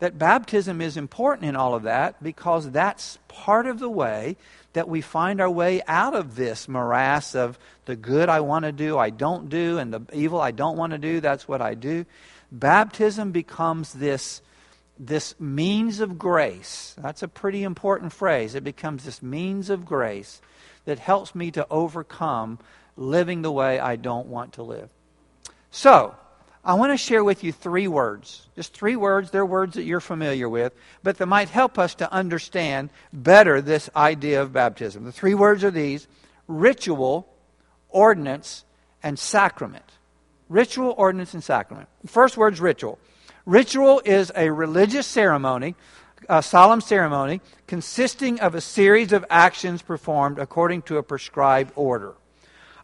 that 0.00 0.18
baptism 0.18 0.80
is 0.80 0.96
important 0.96 1.48
in 1.48 1.56
all 1.56 1.74
of 1.74 1.84
that 1.84 2.22
because 2.22 2.70
that's 2.70 3.18
part 3.28 3.66
of 3.66 3.78
the 3.78 3.90
way 3.90 4.36
that 4.72 4.88
we 4.88 5.00
find 5.00 5.40
our 5.40 5.50
way 5.50 5.82
out 5.86 6.14
of 6.14 6.36
this 6.36 6.68
morass 6.68 7.34
of 7.34 7.58
the 7.90 7.96
good 7.96 8.28
I 8.28 8.38
want 8.38 8.64
to 8.66 8.72
do, 8.72 8.96
I 8.96 9.10
don't 9.10 9.48
do, 9.48 9.78
and 9.78 9.92
the 9.92 10.02
evil 10.12 10.40
I 10.40 10.52
don't 10.52 10.76
want 10.76 10.92
to 10.92 10.98
do, 10.98 11.20
that's 11.20 11.48
what 11.48 11.60
I 11.60 11.74
do. 11.74 12.06
Baptism 12.52 13.32
becomes 13.32 13.92
this, 13.92 14.42
this 14.96 15.34
means 15.40 15.98
of 15.98 16.16
grace. 16.16 16.94
That's 16.96 17.24
a 17.24 17.28
pretty 17.28 17.64
important 17.64 18.12
phrase. 18.12 18.54
It 18.54 18.62
becomes 18.62 19.04
this 19.04 19.22
means 19.22 19.70
of 19.70 19.84
grace 19.84 20.40
that 20.84 21.00
helps 21.00 21.34
me 21.34 21.50
to 21.50 21.66
overcome 21.68 22.60
living 22.96 23.42
the 23.42 23.50
way 23.50 23.80
I 23.80 23.96
don't 23.96 24.28
want 24.28 24.52
to 24.52 24.62
live. 24.62 24.88
So, 25.72 26.14
I 26.64 26.74
want 26.74 26.92
to 26.92 26.96
share 26.96 27.24
with 27.24 27.42
you 27.42 27.50
three 27.50 27.88
words. 27.88 28.46
Just 28.54 28.72
three 28.72 28.94
words. 28.94 29.32
They're 29.32 29.44
words 29.44 29.74
that 29.74 29.82
you're 29.82 29.98
familiar 29.98 30.48
with, 30.48 30.74
but 31.02 31.18
that 31.18 31.26
might 31.26 31.48
help 31.48 31.76
us 31.76 31.96
to 31.96 32.12
understand 32.12 32.90
better 33.12 33.60
this 33.60 33.90
idea 33.96 34.42
of 34.42 34.52
baptism. 34.52 35.04
The 35.04 35.12
three 35.12 35.34
words 35.34 35.64
are 35.64 35.72
these 35.72 36.06
ritual, 36.46 37.26
ordinance, 37.90 38.64
and 39.02 39.18
sacrament. 39.18 39.84
Ritual, 40.48 40.94
ordinance, 40.96 41.34
and 41.34 41.44
sacrament. 41.44 41.88
First 42.06 42.36
word's 42.36 42.60
ritual. 42.60 42.98
Ritual 43.46 44.02
is 44.04 44.32
a 44.36 44.50
religious 44.50 45.06
ceremony, 45.06 45.74
a 46.28 46.42
solemn 46.42 46.80
ceremony, 46.80 47.40
consisting 47.66 48.40
of 48.40 48.54
a 48.54 48.60
series 48.60 49.12
of 49.12 49.24
actions 49.30 49.82
performed 49.82 50.38
according 50.38 50.82
to 50.82 50.98
a 50.98 51.02
prescribed 51.02 51.72
order. 51.76 52.14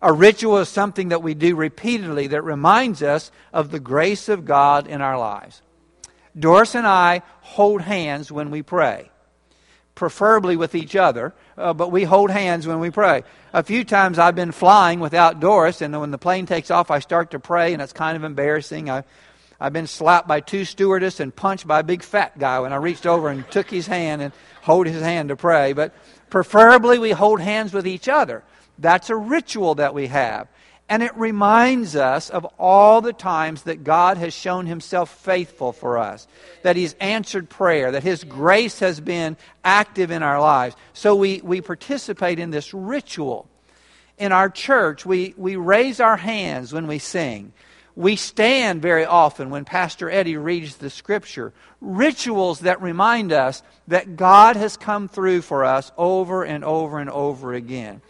A 0.02 0.12
ritual 0.12 0.58
is 0.58 0.68
something 0.68 1.08
that 1.08 1.22
we 1.22 1.34
do 1.34 1.56
repeatedly 1.56 2.28
that 2.28 2.42
reminds 2.42 3.02
us 3.02 3.30
of 3.52 3.70
the 3.70 3.80
grace 3.80 4.28
of 4.28 4.44
God 4.44 4.86
in 4.86 5.00
our 5.00 5.18
lives. 5.18 5.62
Doris 6.38 6.74
and 6.74 6.86
I 6.86 7.22
hold 7.40 7.80
hands 7.80 8.30
when 8.30 8.50
we 8.50 8.62
pray, 8.62 9.10
preferably 9.94 10.56
with 10.56 10.74
each 10.74 10.94
other, 10.94 11.34
uh, 11.58 11.72
but 11.72 11.90
we 11.90 12.04
hold 12.04 12.30
hands 12.30 12.66
when 12.66 12.80
we 12.80 12.90
pray. 12.90 13.22
A 13.52 13.62
few 13.62 13.84
times 13.84 14.18
I've 14.18 14.34
been 14.34 14.52
flying 14.52 15.00
without 15.00 15.40
Doris, 15.40 15.80
and 15.80 15.98
when 15.98 16.10
the 16.10 16.18
plane 16.18 16.46
takes 16.46 16.70
off, 16.70 16.90
I 16.90 16.98
start 16.98 17.30
to 17.30 17.38
pray, 17.38 17.72
and 17.72 17.80
it's 17.80 17.92
kind 17.92 18.16
of 18.16 18.24
embarrassing. 18.24 18.90
I, 18.90 19.04
I've 19.58 19.72
been 19.72 19.86
slapped 19.86 20.28
by 20.28 20.40
two 20.40 20.64
stewardess 20.64 21.20
and 21.20 21.34
punched 21.34 21.66
by 21.66 21.80
a 21.80 21.84
big 21.84 22.02
fat 22.02 22.38
guy 22.38 22.60
when 22.60 22.72
I 22.72 22.76
reached 22.76 23.06
over 23.06 23.28
and 23.28 23.50
took 23.50 23.70
his 23.70 23.86
hand 23.86 24.20
and 24.20 24.32
hold 24.62 24.86
his 24.86 25.02
hand 25.02 25.30
to 25.30 25.36
pray. 25.36 25.72
But 25.72 25.94
preferably 26.28 26.98
we 26.98 27.12
hold 27.12 27.40
hands 27.40 27.72
with 27.72 27.86
each 27.86 28.08
other. 28.08 28.42
That's 28.78 29.08
a 29.08 29.16
ritual 29.16 29.76
that 29.76 29.94
we 29.94 30.08
have. 30.08 30.48
And 30.88 31.02
it 31.02 31.16
reminds 31.16 31.96
us 31.96 32.30
of 32.30 32.44
all 32.58 33.00
the 33.00 33.12
times 33.12 33.64
that 33.64 33.82
God 33.82 34.18
has 34.18 34.32
shown 34.32 34.66
himself 34.66 35.10
faithful 35.10 35.72
for 35.72 35.98
us, 35.98 36.28
that 36.62 36.76
he's 36.76 36.94
answered 37.00 37.50
prayer, 37.50 37.90
that 37.90 38.04
his 38.04 38.22
grace 38.22 38.78
has 38.78 39.00
been 39.00 39.36
active 39.64 40.12
in 40.12 40.22
our 40.22 40.40
lives. 40.40 40.76
So 40.92 41.16
we, 41.16 41.40
we 41.42 41.60
participate 41.60 42.38
in 42.38 42.50
this 42.50 42.72
ritual. 42.72 43.48
In 44.16 44.30
our 44.30 44.48
church, 44.48 45.04
we, 45.04 45.34
we 45.36 45.56
raise 45.56 45.98
our 45.98 46.16
hands 46.16 46.72
when 46.72 46.86
we 46.86 47.00
sing. 47.00 47.52
We 47.96 48.14
stand 48.14 48.80
very 48.80 49.06
often 49.06 49.50
when 49.50 49.64
Pastor 49.64 50.08
Eddie 50.08 50.36
reads 50.36 50.76
the 50.76 50.90
scripture. 50.90 51.52
Rituals 51.80 52.60
that 52.60 52.80
remind 52.80 53.32
us 53.32 53.62
that 53.88 54.16
God 54.16 54.54
has 54.54 54.76
come 54.76 55.08
through 55.08 55.42
for 55.42 55.64
us 55.64 55.90
over 55.96 56.44
and 56.44 56.62
over 56.64 57.00
and 57.00 57.10
over 57.10 57.54
again. 57.54 58.02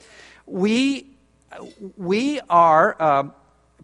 We 0.44 1.15
we 1.96 2.40
are 2.48 3.00
um, 3.02 3.32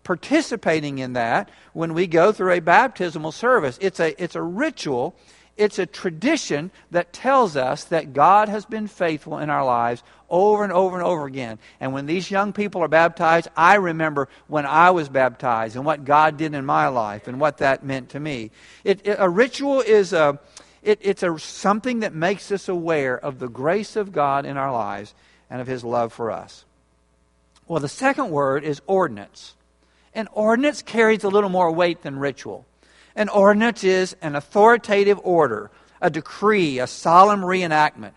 participating 0.04 0.98
in 0.98 1.14
that 1.14 1.50
when 1.72 1.94
we 1.94 2.06
go 2.06 2.32
through 2.32 2.52
a 2.52 2.60
baptismal 2.60 3.32
service. 3.32 3.78
It's 3.80 4.00
a, 4.00 4.20
it's 4.22 4.34
a 4.34 4.42
ritual, 4.42 5.14
it's 5.56 5.78
a 5.78 5.86
tradition 5.86 6.70
that 6.90 7.12
tells 7.12 7.56
us 7.56 7.84
that 7.84 8.12
God 8.12 8.48
has 8.48 8.64
been 8.64 8.86
faithful 8.86 9.38
in 9.38 9.50
our 9.50 9.64
lives 9.64 10.02
over 10.28 10.64
and 10.64 10.72
over 10.72 10.96
and 10.96 11.06
over 11.06 11.26
again. 11.26 11.58
And 11.78 11.92
when 11.92 12.06
these 12.06 12.30
young 12.30 12.52
people 12.52 12.82
are 12.82 12.88
baptized, 12.88 13.48
I 13.56 13.74
remember 13.74 14.28
when 14.48 14.66
I 14.66 14.90
was 14.90 15.08
baptized 15.08 15.76
and 15.76 15.84
what 15.84 16.04
God 16.04 16.38
did 16.38 16.54
in 16.54 16.64
my 16.64 16.88
life 16.88 17.28
and 17.28 17.38
what 17.38 17.58
that 17.58 17.84
meant 17.84 18.10
to 18.10 18.20
me. 18.20 18.50
It, 18.82 19.06
it, 19.06 19.16
a 19.18 19.28
ritual 19.28 19.82
is 19.82 20.12
a, 20.12 20.40
it, 20.82 20.98
it's 21.02 21.22
a, 21.22 21.38
something 21.38 22.00
that 22.00 22.14
makes 22.14 22.50
us 22.50 22.68
aware 22.68 23.18
of 23.18 23.38
the 23.38 23.48
grace 23.48 23.94
of 23.94 24.10
God 24.10 24.46
in 24.46 24.56
our 24.56 24.72
lives 24.72 25.14
and 25.50 25.60
of 25.60 25.66
His 25.66 25.84
love 25.84 26.12
for 26.14 26.30
us. 26.30 26.64
Well, 27.72 27.80
the 27.80 27.88
second 27.88 28.28
word 28.28 28.64
is 28.64 28.82
ordinance. 28.86 29.54
An 30.12 30.28
ordinance 30.32 30.82
carries 30.82 31.24
a 31.24 31.30
little 31.30 31.48
more 31.48 31.72
weight 31.72 32.02
than 32.02 32.18
ritual. 32.18 32.66
An 33.16 33.30
ordinance 33.30 33.82
is 33.82 34.14
an 34.20 34.36
authoritative 34.36 35.18
order, 35.24 35.70
a 35.98 36.10
decree, 36.10 36.78
a 36.78 36.86
solemn 36.86 37.40
reenactment. 37.40 38.12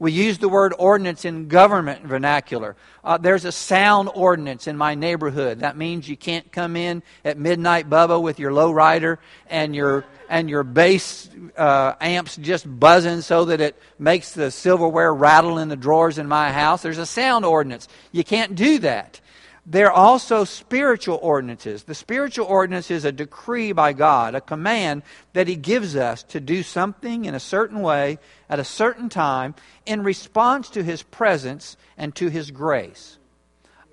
We 0.00 0.12
use 0.12 0.38
the 0.38 0.48
word 0.48 0.72
ordinance 0.78 1.26
in 1.26 1.48
government 1.48 2.06
vernacular. 2.06 2.74
Uh, 3.04 3.18
there's 3.18 3.44
a 3.44 3.52
sound 3.52 4.08
ordinance 4.14 4.66
in 4.66 4.78
my 4.78 4.94
neighborhood. 4.94 5.60
That 5.60 5.76
means 5.76 6.08
you 6.08 6.16
can't 6.16 6.50
come 6.50 6.74
in 6.74 7.02
at 7.22 7.38
midnight, 7.38 7.90
Bubba, 7.90 8.20
with 8.20 8.38
your 8.38 8.50
low 8.50 8.72
rider 8.72 9.20
and 9.46 9.76
your 9.76 10.06
and 10.30 10.48
your 10.48 10.62
bass 10.62 11.28
uh, 11.54 11.94
amps 12.00 12.36
just 12.36 12.64
buzzing 12.80 13.20
so 13.20 13.44
that 13.46 13.60
it 13.60 13.76
makes 13.98 14.32
the 14.32 14.50
silverware 14.50 15.12
rattle 15.12 15.58
in 15.58 15.68
the 15.68 15.76
drawers 15.76 16.16
in 16.16 16.26
my 16.26 16.50
house. 16.50 16.80
There's 16.80 16.96
a 16.96 17.04
sound 17.04 17.44
ordinance. 17.44 17.86
You 18.10 18.24
can't 18.24 18.54
do 18.54 18.78
that. 18.78 19.20
There 19.66 19.88
are 19.88 19.92
also 19.92 20.44
spiritual 20.44 21.18
ordinances. 21.20 21.84
The 21.84 21.94
spiritual 21.94 22.46
ordinance 22.46 22.90
is 22.90 23.04
a 23.04 23.12
decree 23.12 23.72
by 23.72 23.92
God, 23.92 24.34
a 24.34 24.40
command 24.40 25.02
that 25.34 25.48
He 25.48 25.56
gives 25.56 25.96
us 25.96 26.22
to 26.24 26.40
do 26.40 26.62
something 26.62 27.24
in 27.26 27.34
a 27.34 27.40
certain 27.40 27.80
way 27.80 28.18
at 28.48 28.58
a 28.58 28.64
certain 28.64 29.08
time 29.08 29.54
in 29.84 30.02
response 30.02 30.70
to 30.70 30.82
His 30.82 31.02
presence 31.02 31.76
and 31.98 32.14
to 32.16 32.28
His 32.28 32.50
grace. 32.50 33.18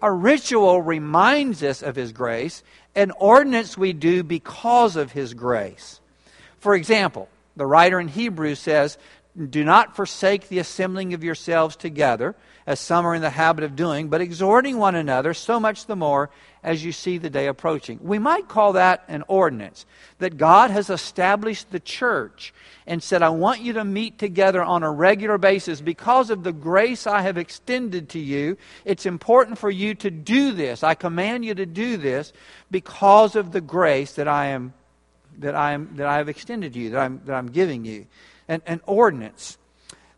A 0.01 0.12
ritual 0.12 0.81
reminds 0.81 1.62
us 1.63 1.81
of 1.81 1.95
His 1.95 2.12
grace, 2.12 2.63
an 2.95 3.12
ordinance 3.12 3.77
we 3.77 3.93
do 3.93 4.24
because 4.24 4.95
of 4.95 5.12
His 5.12 5.33
grace. 5.33 6.00
For 6.59 6.75
example, 6.75 7.27
the 7.55 7.65
writer 7.65 8.00
in 8.00 8.07
Hebrews 8.07 8.59
says, 8.59 8.97
Do 9.50 9.63
not 9.63 9.95
forsake 9.95 10.47
the 10.47 10.59
assembling 10.59 11.13
of 11.13 11.24
yourselves 11.24 11.75
together, 11.75 12.36
as 12.67 12.81
some 12.81 13.05
are 13.05 13.15
in 13.15 13.21
the 13.21 13.29
habit 13.29 13.63
of 13.63 13.77
doing, 13.77 14.09
but 14.09 14.19
exhorting 14.19 14.77
one 14.77 14.93
another, 14.93 15.33
so 15.33 15.57
much 15.57 15.86
the 15.86 15.95
more 15.95 16.29
as 16.62 16.83
you 16.83 16.91
see 16.91 17.17
the 17.17 17.29
day 17.29 17.47
approaching. 17.47 17.97
We 18.03 18.19
might 18.19 18.50
call 18.50 18.74
that 18.74 19.05
an 19.07 19.24
ordinance, 19.29 19.86
that 20.19 20.36
God 20.36 20.69
has 20.69 20.89
established 20.89 21.71
the 21.71 21.79
church 21.79 22.53
and 22.86 23.01
said, 23.01 23.21
I 23.21 23.29
want 23.29 23.62
you 23.62 23.71
to 23.74 23.86
meet 23.86 24.19
together 24.19 24.62
on 24.62 24.83
a 24.83 24.91
regular 24.91 25.38
basis 25.38 25.79
because 25.79 26.29
of 26.29 26.43
the 26.43 26.51
grace 26.51 27.07
I 27.07 27.21
have 27.21 27.38
extended 27.38 28.09
to 28.09 28.19
you. 28.19 28.57
It's 28.83 29.05
important 29.05 29.57
for 29.57 29.71
you 29.71 29.95
to 29.95 30.12
do 30.12 30.51
this. 30.51 30.83
I 30.83 30.93
command 30.93 31.45
you 31.45 31.55
to 31.55 31.65
do 31.65 31.95
this 31.95 32.33
because 32.69 33.38
of 33.38 33.53
the 33.53 33.62
grace 33.62 34.13
that 34.13 34.27
I 34.27 34.47
am 34.47 34.74
that 35.39 35.55
I 35.55 35.74
am 35.74 35.95
that 35.97 36.07
I 36.07 36.17
have 36.17 36.29
extended 36.29 36.74
to 36.74 36.79
you, 36.79 36.89
that 36.89 37.00
I'm 37.00 37.21
that 37.25 37.33
I'm 37.33 37.47
giving 37.47 37.86
you. 37.86 38.07
An, 38.50 38.62
an 38.65 38.81
ordinance. 38.86 39.57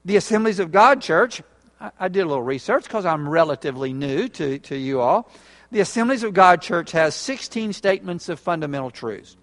The 0.06 0.16
Assemblies 0.16 0.60
of 0.60 0.72
God 0.72 1.02
Church 1.02 1.42
I, 1.80 2.10
did 2.10 2.22
a 2.22 2.26
little 2.26 2.44
research 2.44 2.84
because 2.84 3.06
I'm 3.06 3.28
relatively 3.28 3.94
new 3.94 4.28
to, 4.30 4.60
to 4.60 4.76
you 4.76 5.00
all. 5.00 5.32
The 5.72 5.80
Assemblies 5.80 6.24
of 6.24 6.34
God 6.34 6.62
Church 6.62 6.92
has 6.92 7.16
16 7.16 7.74
statements 7.74 8.28
of 8.28 8.40
fundamental 8.40 8.92
truths. 8.92 9.38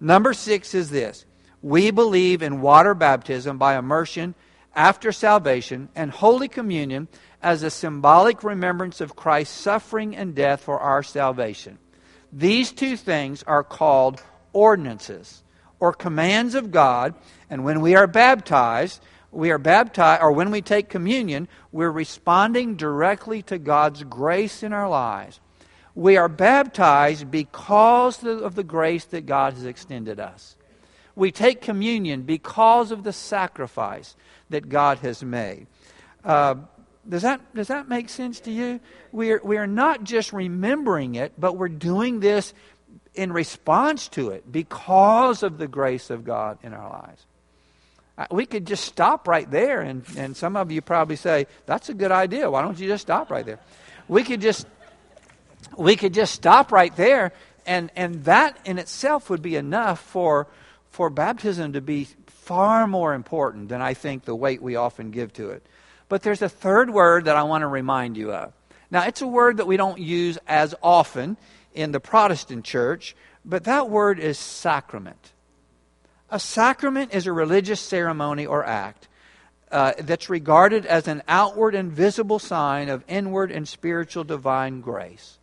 Number 0.00 0.32
six 0.32 0.74
is 0.74 0.90
this 0.90 1.26
We 1.60 1.90
believe 1.90 2.42
in 2.42 2.62
water 2.62 2.94
baptism 2.94 3.58
by 3.58 3.76
immersion 3.76 4.34
after 4.74 5.12
salvation 5.12 5.90
and 5.94 6.10
Holy 6.10 6.48
Communion 6.48 7.08
as 7.42 7.62
a 7.62 7.70
symbolic 7.70 8.42
remembrance 8.42 9.00
of 9.00 9.16
Christ's 9.16 9.58
suffering 9.58 10.16
and 10.16 10.34
death 10.34 10.62
for 10.62 10.80
our 10.80 11.02
salvation. 11.02 11.78
These 12.32 12.72
two 12.72 12.96
things 12.96 13.42
are 13.42 13.64
called 13.64 14.22
ordinances 14.54 15.42
or 15.78 15.92
commands 15.92 16.54
of 16.54 16.70
God, 16.70 17.14
and 17.50 17.64
when 17.64 17.80
we 17.80 17.96
are 17.96 18.06
baptized, 18.06 19.02
we 19.32 19.50
are 19.50 19.58
baptized, 19.58 20.22
or 20.22 20.30
when 20.30 20.50
we 20.50 20.60
take 20.60 20.88
communion, 20.88 21.48
we're 21.72 21.90
responding 21.90 22.76
directly 22.76 23.42
to 23.42 23.58
God's 23.58 24.04
grace 24.04 24.62
in 24.62 24.72
our 24.72 24.88
lives. 24.88 25.40
We 25.94 26.16
are 26.18 26.28
baptized 26.28 27.30
because 27.30 28.22
of 28.24 28.54
the 28.54 28.62
grace 28.62 29.06
that 29.06 29.26
God 29.26 29.54
has 29.54 29.64
extended 29.64 30.20
us. 30.20 30.56
We 31.14 31.32
take 31.32 31.60
communion 31.60 32.22
because 32.22 32.90
of 32.90 33.04
the 33.04 33.12
sacrifice 33.12 34.16
that 34.50 34.68
God 34.68 34.98
has 34.98 35.22
made. 35.22 35.66
Uh, 36.24 36.56
does 37.08 37.22
that, 37.22 37.54
does 37.54 37.68
that 37.68 37.88
make 37.88 38.08
sense 38.08 38.40
to 38.40 38.50
you? 38.50 38.80
We 39.10 39.32
are, 39.32 39.40
we 39.42 39.56
are 39.56 39.66
not 39.66 40.04
just 40.04 40.32
remembering 40.32 41.14
it, 41.16 41.32
but 41.38 41.56
we're 41.56 41.68
doing 41.68 42.20
this 42.20 42.54
in 43.14 43.32
response 43.32 44.08
to 44.08 44.30
it 44.30 44.50
because 44.50 45.42
of 45.42 45.58
the 45.58 45.68
grace 45.68 46.10
of 46.10 46.24
God 46.24 46.58
in 46.62 46.72
our 46.72 46.88
lives. 46.88 47.26
We 48.30 48.46
could 48.46 48.66
just 48.66 48.84
stop 48.84 49.26
right 49.26 49.50
there, 49.50 49.80
and, 49.80 50.04
and 50.16 50.36
some 50.36 50.56
of 50.56 50.70
you 50.70 50.80
probably 50.80 51.16
say, 51.16 51.46
That's 51.66 51.88
a 51.88 51.94
good 51.94 52.12
idea. 52.12 52.50
Why 52.50 52.62
don't 52.62 52.78
you 52.78 52.88
just 52.88 53.02
stop 53.02 53.30
right 53.30 53.44
there? 53.44 53.58
We 54.08 54.22
could 54.22 54.40
just 54.40 54.66
we 55.76 55.96
could 55.96 56.14
just 56.14 56.34
stop 56.34 56.72
right 56.72 56.94
there, 56.96 57.32
and, 57.66 57.90
and 57.96 58.24
that 58.24 58.58
in 58.64 58.78
itself 58.78 59.30
would 59.30 59.42
be 59.42 59.56
enough 59.56 60.00
for, 60.00 60.48
for 60.90 61.10
baptism 61.10 61.74
to 61.74 61.80
be 61.80 62.08
far 62.26 62.86
more 62.86 63.14
important 63.14 63.68
than 63.68 63.80
I 63.80 63.94
think 63.94 64.24
the 64.24 64.34
weight 64.34 64.62
we 64.62 64.76
often 64.76 65.10
give 65.10 65.32
to 65.34 65.50
it. 65.50 65.64
But 66.08 66.22
there's 66.22 66.42
a 66.42 66.48
third 66.48 66.90
word 66.90 67.24
that 67.26 67.36
I 67.36 67.44
want 67.44 67.62
to 67.62 67.68
remind 67.68 68.16
you 68.16 68.32
of. 68.32 68.52
Now, 68.90 69.06
it's 69.06 69.22
a 69.22 69.26
word 69.26 69.56
that 69.56 69.66
we 69.66 69.76
don't 69.78 69.98
use 69.98 70.38
as 70.46 70.74
often 70.82 71.38
in 71.72 71.92
the 71.92 72.00
Protestant 72.00 72.64
church, 72.64 73.16
but 73.44 73.64
that 73.64 73.88
word 73.88 74.18
is 74.18 74.38
sacrament. 74.38 75.32
A 76.32 76.40
sacrament 76.40 77.12
is 77.12 77.26
a 77.26 77.32
religious 77.32 77.78
ceremony 77.78 78.46
or 78.46 78.64
act 78.64 79.06
uh, 79.70 79.92
that's 79.98 80.30
regarded 80.30 80.86
as 80.86 81.06
an 81.06 81.22
outward 81.28 81.74
and 81.74 81.92
visible 81.92 82.38
sign 82.38 82.88
of 82.88 83.04
inward 83.06 83.52
and 83.52 83.68
spiritual 83.68 84.24
divine 84.24 84.80
grace. 84.80 85.36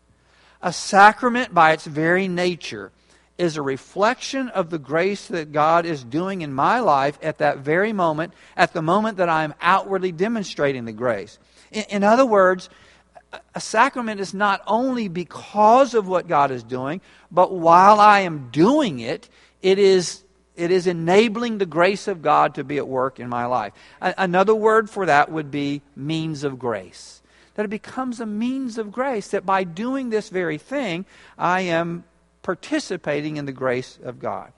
A 0.63 0.73
sacrament, 0.73 1.53
by 1.53 1.73
its 1.73 1.85
very 1.85 2.27
nature, 2.27 2.91
is 3.37 3.55
a 3.55 3.61
reflection 3.61 4.49
of 4.49 4.71
the 4.71 4.79
grace 4.79 5.27
that 5.27 5.51
God 5.51 5.85
is 5.85 6.03
doing 6.03 6.41
in 6.41 6.51
my 6.51 6.79
life 6.79 7.19
at 7.21 7.37
that 7.37 7.59
very 7.59 7.93
moment, 7.93 8.33
at 8.57 8.73
the 8.73 8.81
moment 8.81 9.17
that 9.17 9.29
I 9.29 9.43
am 9.43 9.53
outwardly 9.61 10.11
demonstrating 10.11 10.85
the 10.85 10.91
grace. 10.91 11.37
In, 11.71 11.83
in 11.89 12.03
other 12.03 12.25
words, 12.25 12.67
a 13.53 13.61
sacrament 13.61 14.19
is 14.19 14.33
not 14.33 14.63
only 14.65 15.07
because 15.07 15.93
of 15.93 16.07
what 16.07 16.27
God 16.27 16.49
is 16.49 16.63
doing, 16.63 16.99
but 17.29 17.51
while 17.51 17.99
I 17.99 18.21
am 18.21 18.49
doing 18.49 18.97
it, 18.97 19.29
it 19.61 19.77
is 19.77 20.23
it 20.59 20.71
is 20.71 20.87
enabling 20.87 21.57
the 21.57 21.65
grace 21.65 22.07
of 22.07 22.21
God 22.21 22.55
to 22.55 22.63
be 22.63 22.77
at 22.77 22.87
work 22.87 23.19
in 23.19 23.29
my 23.29 23.45
life. 23.45 23.73
Another 24.01 24.53
word 24.53 24.89
for 24.89 25.05
that 25.05 25.31
would 25.31 25.49
be 25.49 25.81
means 25.95 26.43
of 26.43 26.59
grace. 26.59 27.21
That 27.55 27.65
it 27.65 27.69
becomes 27.69 28.19
a 28.19 28.25
means 28.25 28.77
of 28.77 28.91
grace, 28.91 29.29
that 29.29 29.45
by 29.45 29.63
doing 29.63 30.09
this 30.09 30.29
very 30.29 30.57
thing, 30.57 31.05
I 31.37 31.61
am 31.61 32.03
participating 32.41 33.37
in 33.37 33.45
the 33.45 33.51
grace 33.51 33.99
of 34.03 34.19
God. 34.19 34.51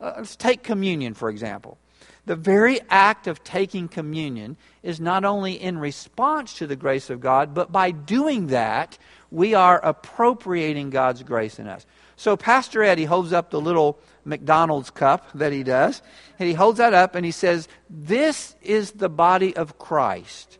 Uh, 0.00 0.14
let's 0.18 0.36
take 0.36 0.62
communion, 0.62 1.14
for 1.14 1.28
example. 1.28 1.78
The 2.26 2.36
very 2.36 2.80
act 2.88 3.26
of 3.26 3.44
taking 3.44 3.86
communion 3.86 4.56
is 4.82 4.98
not 4.98 5.24
only 5.24 5.60
in 5.60 5.78
response 5.78 6.54
to 6.54 6.66
the 6.66 6.76
grace 6.76 7.10
of 7.10 7.20
God, 7.20 7.54
but 7.54 7.70
by 7.70 7.90
doing 7.90 8.48
that, 8.48 8.98
we 9.30 9.54
are 9.54 9.84
appropriating 9.84 10.90
God's 10.90 11.22
grace 11.22 11.58
in 11.58 11.66
us. 11.66 11.86
So 12.16 12.36
Pastor 12.36 12.82
Eddie 12.82 13.04
holds 13.04 13.32
up 13.32 13.50
the 13.50 13.60
little 13.60 13.98
McDonald's 14.24 14.90
cup 14.90 15.30
that 15.34 15.52
he 15.52 15.62
does, 15.62 16.00
and 16.38 16.48
he 16.48 16.54
holds 16.54 16.78
that 16.78 16.94
up 16.94 17.14
and 17.14 17.24
he 17.24 17.32
says, 17.32 17.68
This 17.90 18.54
is 18.62 18.92
the 18.92 19.08
body 19.08 19.56
of 19.56 19.78
Christ. 19.78 20.58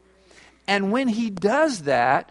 And 0.67 0.93
when 0.93 1.09
he 1.09 1.31
does 1.31 1.83
that, 1.83 2.31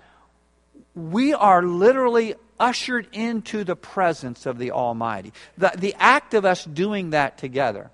we 0.95 1.33
are 1.33 1.63
literally 1.63 2.35
ushered 2.59 3.07
into 3.11 3.63
the 3.63 3.75
presence 3.75 4.45
of 4.45 4.57
the 4.57 4.71
Almighty. 4.71 5.33
The, 5.57 5.71
the 5.75 5.95
act 5.99 6.33
of 6.33 6.45
us 6.45 6.63
doing 6.63 7.11
that 7.11 7.37
together. 7.37 7.89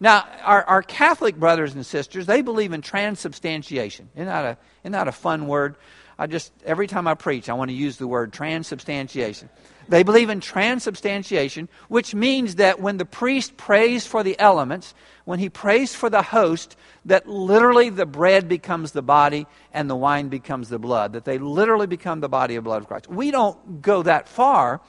Now, 0.00 0.26
our, 0.42 0.64
our 0.64 0.82
Catholic 0.82 1.36
brothers 1.36 1.74
and 1.74 1.86
sisters, 1.86 2.26
they 2.26 2.42
believe 2.42 2.72
in 2.72 2.82
transubstantiation. 2.82 4.10
Isn't 4.14 4.26
that, 4.26 4.44
a, 4.44 4.58
isn't 4.82 4.92
that 4.92 5.08
a 5.08 5.12
fun 5.12 5.46
word? 5.46 5.76
I 6.18 6.26
just, 6.26 6.52
every 6.64 6.86
time 6.86 7.08
I 7.08 7.14
preach, 7.14 7.48
I 7.48 7.54
want 7.54 7.70
to 7.70 7.76
use 7.76 7.96
the 7.96 8.06
word 8.06 8.32
transubstantiation. 8.32 9.48
They 9.88 10.02
believe 10.02 10.30
in 10.30 10.40
transubstantiation, 10.40 11.68
which 11.88 12.14
means 12.14 12.56
that 12.56 12.80
when 12.80 12.96
the 12.96 13.04
priest 13.04 13.56
prays 13.56 14.06
for 14.06 14.22
the 14.22 14.38
elements, 14.38 14.94
when 15.24 15.38
he 15.38 15.48
prays 15.48 15.94
for 15.94 16.10
the 16.10 16.22
host, 16.22 16.76
that 17.04 17.26
literally 17.26 17.90
the 17.90 18.06
bread 18.06 18.48
becomes 18.48 18.92
the 18.92 19.02
body 19.02 19.46
and 19.72 19.88
the 19.88 19.96
wine 19.96 20.28
becomes 20.28 20.68
the 20.68 20.78
blood, 20.78 21.12
that 21.12 21.24
they 21.24 21.38
literally 21.38 21.86
become 21.86 22.20
the 22.20 22.28
body 22.28 22.56
and 22.56 22.64
blood 22.64 22.82
of 22.82 22.88
Christ. 22.88 23.08
We 23.08 23.30
don't 23.30 23.82
go 23.82 24.02
that 24.02 24.28
far, 24.28 24.80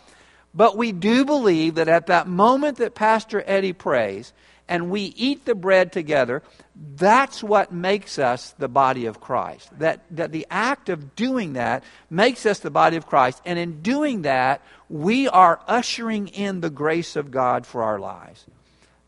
but 0.54 0.78
we 0.78 0.92
do 0.92 1.26
believe 1.26 1.76
that 1.76 1.88
at 1.88 2.08
that 2.08 2.28
moment 2.28 2.78
that 2.78 2.96
Pastor 2.96 3.44
Eddie 3.46 3.74
prays, 3.74 4.34
and 4.68 4.90
we 4.90 5.02
eat 5.02 5.46
the 5.46 5.56
bread 5.56 5.92
together, 5.92 6.42
that's 6.76 7.42
what 7.42 7.72
makes 7.72 8.20
us 8.20 8.54
the 8.58 8.68
body 8.68 9.06
of 9.06 9.22
Christ. 9.22 9.70
That, 9.80 10.02
that 10.12 10.32
the 10.32 10.46
act 10.50 10.90
of 10.90 11.16
doing 11.16 11.54
that 11.54 11.84
makes 12.10 12.46
us 12.46 12.60
the 12.60 12.72
body 12.72 12.98
of 12.98 13.08
Christ. 13.08 13.42
And 13.46 13.58
in 13.58 13.82
doing 13.82 14.24
that, 14.24 14.62
we 14.90 15.28
are 15.30 15.62
ushering 15.68 16.28
in 16.28 16.60
the 16.60 16.70
grace 16.70 17.16
of 17.16 17.32
God 17.32 17.66
for 17.66 17.82
our 17.82 17.98
lives. 17.98 18.46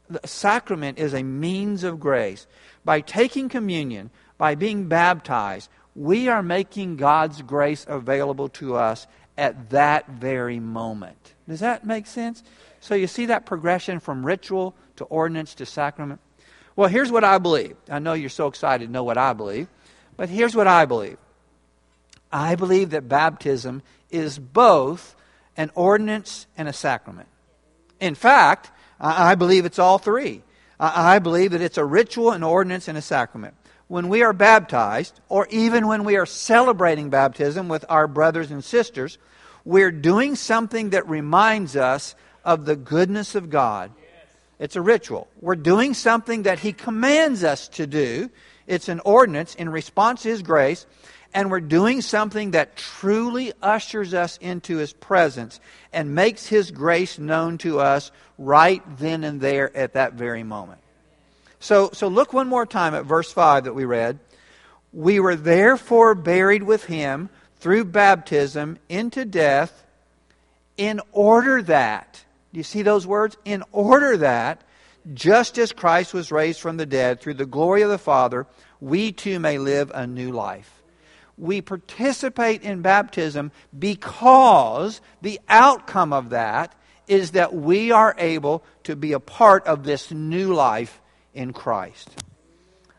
The 0.09 0.25
sacrament 0.25 0.97
is 0.97 1.13
a 1.13 1.24
means 1.24 1.83
of 1.83 2.00
grace. 2.00 2.47
By 2.86 3.01
taking 3.01 3.50
communion, 3.50 4.12
by 4.38 4.55
being 4.55 4.88
baptized, 4.88 5.69
we 5.93 6.29
are 6.29 6.43
making 6.43 6.95
God's 6.95 7.41
grace 7.41 7.86
available 7.89 8.47
to 8.50 8.75
us 8.75 9.07
at 9.38 9.71
that 9.71 10.07
very 10.07 10.59
moment. 10.59 11.33
Does 11.50 11.59
that 11.59 11.86
make 11.86 12.07
sense? 12.07 12.43
So 12.79 12.95
you 12.95 13.07
see 13.07 13.25
that 13.25 13.45
progression 13.45 14.00
from 14.00 14.25
ritual 14.25 14.74
to 14.95 15.03
ordinance 15.05 15.53
to 15.55 15.65
sacrament? 15.65 16.21
Well, 16.77 16.89
here's 16.89 17.12
what 17.12 17.24
I 17.24 17.39
believe. 17.39 17.75
I 17.89 17.98
know 17.98 18.13
you're 18.13 18.29
so 18.29 18.46
excited 18.46 18.86
to 18.86 18.91
know 18.91 19.03
what 19.03 19.17
I 19.17 19.34
believe, 19.34 19.67
but 20.15 20.29
here's 20.29 20.55
what 20.55 20.67
I 20.67 20.86
believe. 20.86 21.17
I 22.31 22.53
believe 22.53 22.91
that 22.91 23.10
baptism 23.10 23.81
is 24.12 24.38
both 24.38 25.15
an 25.57 25.72
ordinance 25.74 26.46
and 26.55 26.67
a 26.67 26.74
sacrament. 26.74 27.29
In 28.00 28.13
fact, 28.13 28.69
I 29.00 29.34
believe 29.34 29.65
it's 29.65 29.79
all 29.79 29.98
three. 29.98 30.43
I 30.79 31.17
believe 31.17 31.51
that 31.51 31.62
it's 31.62 31.79
a 31.79 31.86
ritual, 31.86 32.31
an 32.31 32.43
ordinance, 32.43 32.88
and 32.88 32.96
a 32.98 33.01
sacrament. 33.01 33.55
When 33.88 34.07
we 34.07 34.22
are 34.22 34.34
baptized, 34.34 35.19
or 35.29 35.48
even 35.50 35.88
when 35.88 36.03
we 36.03 36.15
are 36.15 36.27
celebrating 36.27 37.10
baptism 37.10 37.69
with 37.69 37.86
our 37.89 38.07
brothers 38.07 38.51
and 38.51 38.63
sisters, 38.63 39.17
we're 39.65 39.91
doing 39.91 40.36
something 40.36 40.91
that 40.91 41.10
reminds 41.10 41.75
us 41.75 42.13
of 42.46 42.65
the 42.65 42.75
goodness 42.75 43.34
of 43.34 43.50
God 43.50 43.91
it's 44.59 44.75
a 44.75 44.81
ritual. 44.81 45.27
We're 45.39 45.55
doing 45.55 45.93
something 45.93 46.43
that 46.43 46.59
He 46.59 46.73
commands 46.73 47.43
us 47.43 47.67
to 47.69 47.85
do. 47.85 48.29
It's 48.65 48.89
an 48.89 48.99
ordinance 49.01 49.55
in 49.55 49.69
response 49.69 50.23
to 50.23 50.29
His 50.29 50.41
grace. 50.41 50.85
And 51.33 51.51
we're 51.51 51.59
doing 51.59 52.01
something 52.01 52.51
that 52.51 52.75
truly 52.75 53.53
ushers 53.61 54.13
us 54.13 54.37
into 54.37 54.77
His 54.77 54.93
presence 54.93 55.59
and 55.93 56.15
makes 56.15 56.47
His 56.47 56.71
grace 56.71 57.19
known 57.19 57.57
to 57.59 57.79
us 57.79 58.11
right 58.37 58.81
then 58.97 59.23
and 59.23 59.39
there 59.39 59.75
at 59.75 59.93
that 59.93 60.13
very 60.13 60.43
moment. 60.43 60.81
So, 61.59 61.89
so 61.93 62.07
look 62.07 62.33
one 62.33 62.47
more 62.47 62.65
time 62.65 62.93
at 62.93 63.05
verse 63.05 63.31
5 63.31 63.65
that 63.65 63.73
we 63.73 63.85
read. 63.85 64.19
We 64.93 65.19
were 65.19 65.35
therefore 65.35 66.15
buried 66.15 66.63
with 66.63 66.85
Him 66.85 67.29
through 67.59 67.85
baptism 67.85 68.79
into 68.89 69.25
death 69.25 69.84
in 70.77 71.01
order 71.12 71.62
that 71.63 72.23
do 72.53 72.60
you 72.60 72.63
see 72.63 72.81
those 72.81 73.05
words? 73.05 73.38
In 73.45 73.63
order 73.71 74.17
that, 74.17 74.63
just 75.13 75.57
as 75.57 75.71
Christ 75.71 76.13
was 76.13 76.31
raised 76.31 76.60
from 76.60 76.77
the 76.77 76.86
dead 76.86 77.21
through 77.21 77.36
the 77.36 77.45
glory 77.45 77.81
of 77.81 77.89
the 77.89 77.97
Father, 77.97 78.47
we 78.79 79.12
too 79.12 79.39
may 79.39 79.57
live 79.57 79.91
a 79.93 80.07
new 80.07 80.31
life. 80.31 80.81
We 81.38 81.62
participate 81.62 82.63
in 82.63 82.81
baptism 82.81 83.51
because 83.77 85.01
the 85.21 85.39
outcome 85.47 86.13
of 86.13 86.31
that 86.31 86.73
is 87.07 87.31
that 87.31 87.53
we 87.53 87.91
are 87.91 88.15
able 88.17 88.63
to 88.83 88.95
be 88.95 89.13
a 89.13 89.19
part 89.19 89.65
of 89.67 89.83
this 89.83 90.12
new 90.12 90.53
life 90.53 90.99
in 91.33 91.53
Christ. 91.53 92.10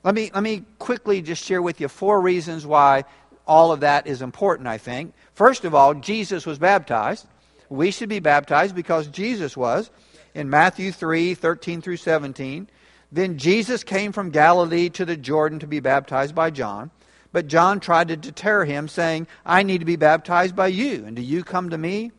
Let 0.05 0.15
me, 0.15 0.31
let 0.33 0.43
me 0.43 0.65
quickly 0.79 1.21
just 1.21 1.45
share 1.45 1.61
with 1.61 1.81
you 1.81 1.89
four 1.89 2.21
reasons 2.21 2.65
why 2.65 3.05
all 3.47 3.73
of 3.73 3.81
that 3.81 4.07
is 4.07 4.23
important, 4.23 4.69
I 4.69 4.79
think. 4.79 5.15
First 5.35 5.65
of 5.65 5.75
all, 5.75 5.95
Jesus 5.95 6.47
was 6.47 6.59
baptized 6.59 7.27
we 7.69 7.91
should 7.91 8.09
be 8.09 8.21
baptized 8.21 8.75
because 8.75 9.07
Jesus 9.09 9.57
was. 9.57 9.91
In 10.35 10.51
Matthew 10.51 10.93
3 10.93 11.35
13 11.35 11.81
through 11.81 11.97
17, 11.97 12.69
then 13.11 13.39
Jesus 13.39 13.83
came 13.83 14.13
from 14.13 14.31
Galilee 14.31 14.89
to 14.91 15.05
the 15.05 15.17
Jordan 15.17 15.59
to 15.61 15.67
be 15.67 15.81
baptized 15.81 16.35
by 16.35 16.51
John. 16.51 16.91
But 17.33 17.47
John 17.47 17.81
tried 17.81 18.09
to 18.09 18.17
deter 18.17 18.65
him, 18.65 18.89
saying, 18.89 19.27
I 19.45 19.63
need 19.63 19.79
to 19.79 19.85
be 19.85 19.97
baptized 19.97 20.57
by 20.57 20.69
you, 20.69 21.05
and 21.07 21.17
do 21.17 21.23
you 21.23 21.45
come 21.45 21.71
to 21.71 21.79
me? 21.79 22.13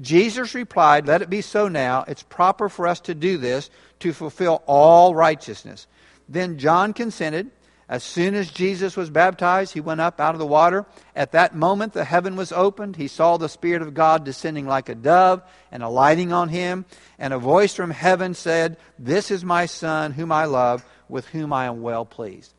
Jesus 0.00 0.54
replied, 0.54 1.06
Let 1.06 1.22
it 1.22 1.30
be 1.30 1.40
so 1.40 1.68
now. 1.68 2.04
It's 2.06 2.22
proper 2.22 2.68
for 2.68 2.86
us 2.86 3.00
to 3.00 3.14
do 3.14 3.36
this 3.36 3.70
to 4.00 4.12
fulfill 4.12 4.62
all 4.66 5.14
righteousness. 5.14 5.86
Then 6.28 6.58
John 6.58 6.92
consented. 6.92 7.50
As 7.88 8.04
soon 8.04 8.34
as 8.34 8.50
Jesus 8.50 8.96
was 8.96 9.08
baptized, 9.08 9.72
he 9.72 9.80
went 9.80 10.02
up 10.02 10.20
out 10.20 10.34
of 10.34 10.38
the 10.38 10.46
water. 10.46 10.84
At 11.16 11.32
that 11.32 11.56
moment, 11.56 11.94
the 11.94 12.04
heaven 12.04 12.36
was 12.36 12.52
opened. 12.52 12.96
He 12.96 13.08
saw 13.08 13.38
the 13.38 13.48
Spirit 13.48 13.80
of 13.80 13.94
God 13.94 14.24
descending 14.24 14.66
like 14.66 14.90
a 14.90 14.94
dove 14.94 15.42
and 15.72 15.82
alighting 15.82 16.30
on 16.30 16.50
him. 16.50 16.84
And 17.18 17.32
a 17.32 17.38
voice 17.38 17.74
from 17.74 17.90
heaven 17.90 18.34
said, 18.34 18.76
This 18.98 19.30
is 19.30 19.42
my 19.42 19.64
Son, 19.64 20.12
whom 20.12 20.30
I 20.30 20.44
love, 20.44 20.84
with 21.08 21.26
whom 21.28 21.50
I 21.50 21.64
am 21.64 21.80
well 21.80 22.04
pleased. 22.04 22.52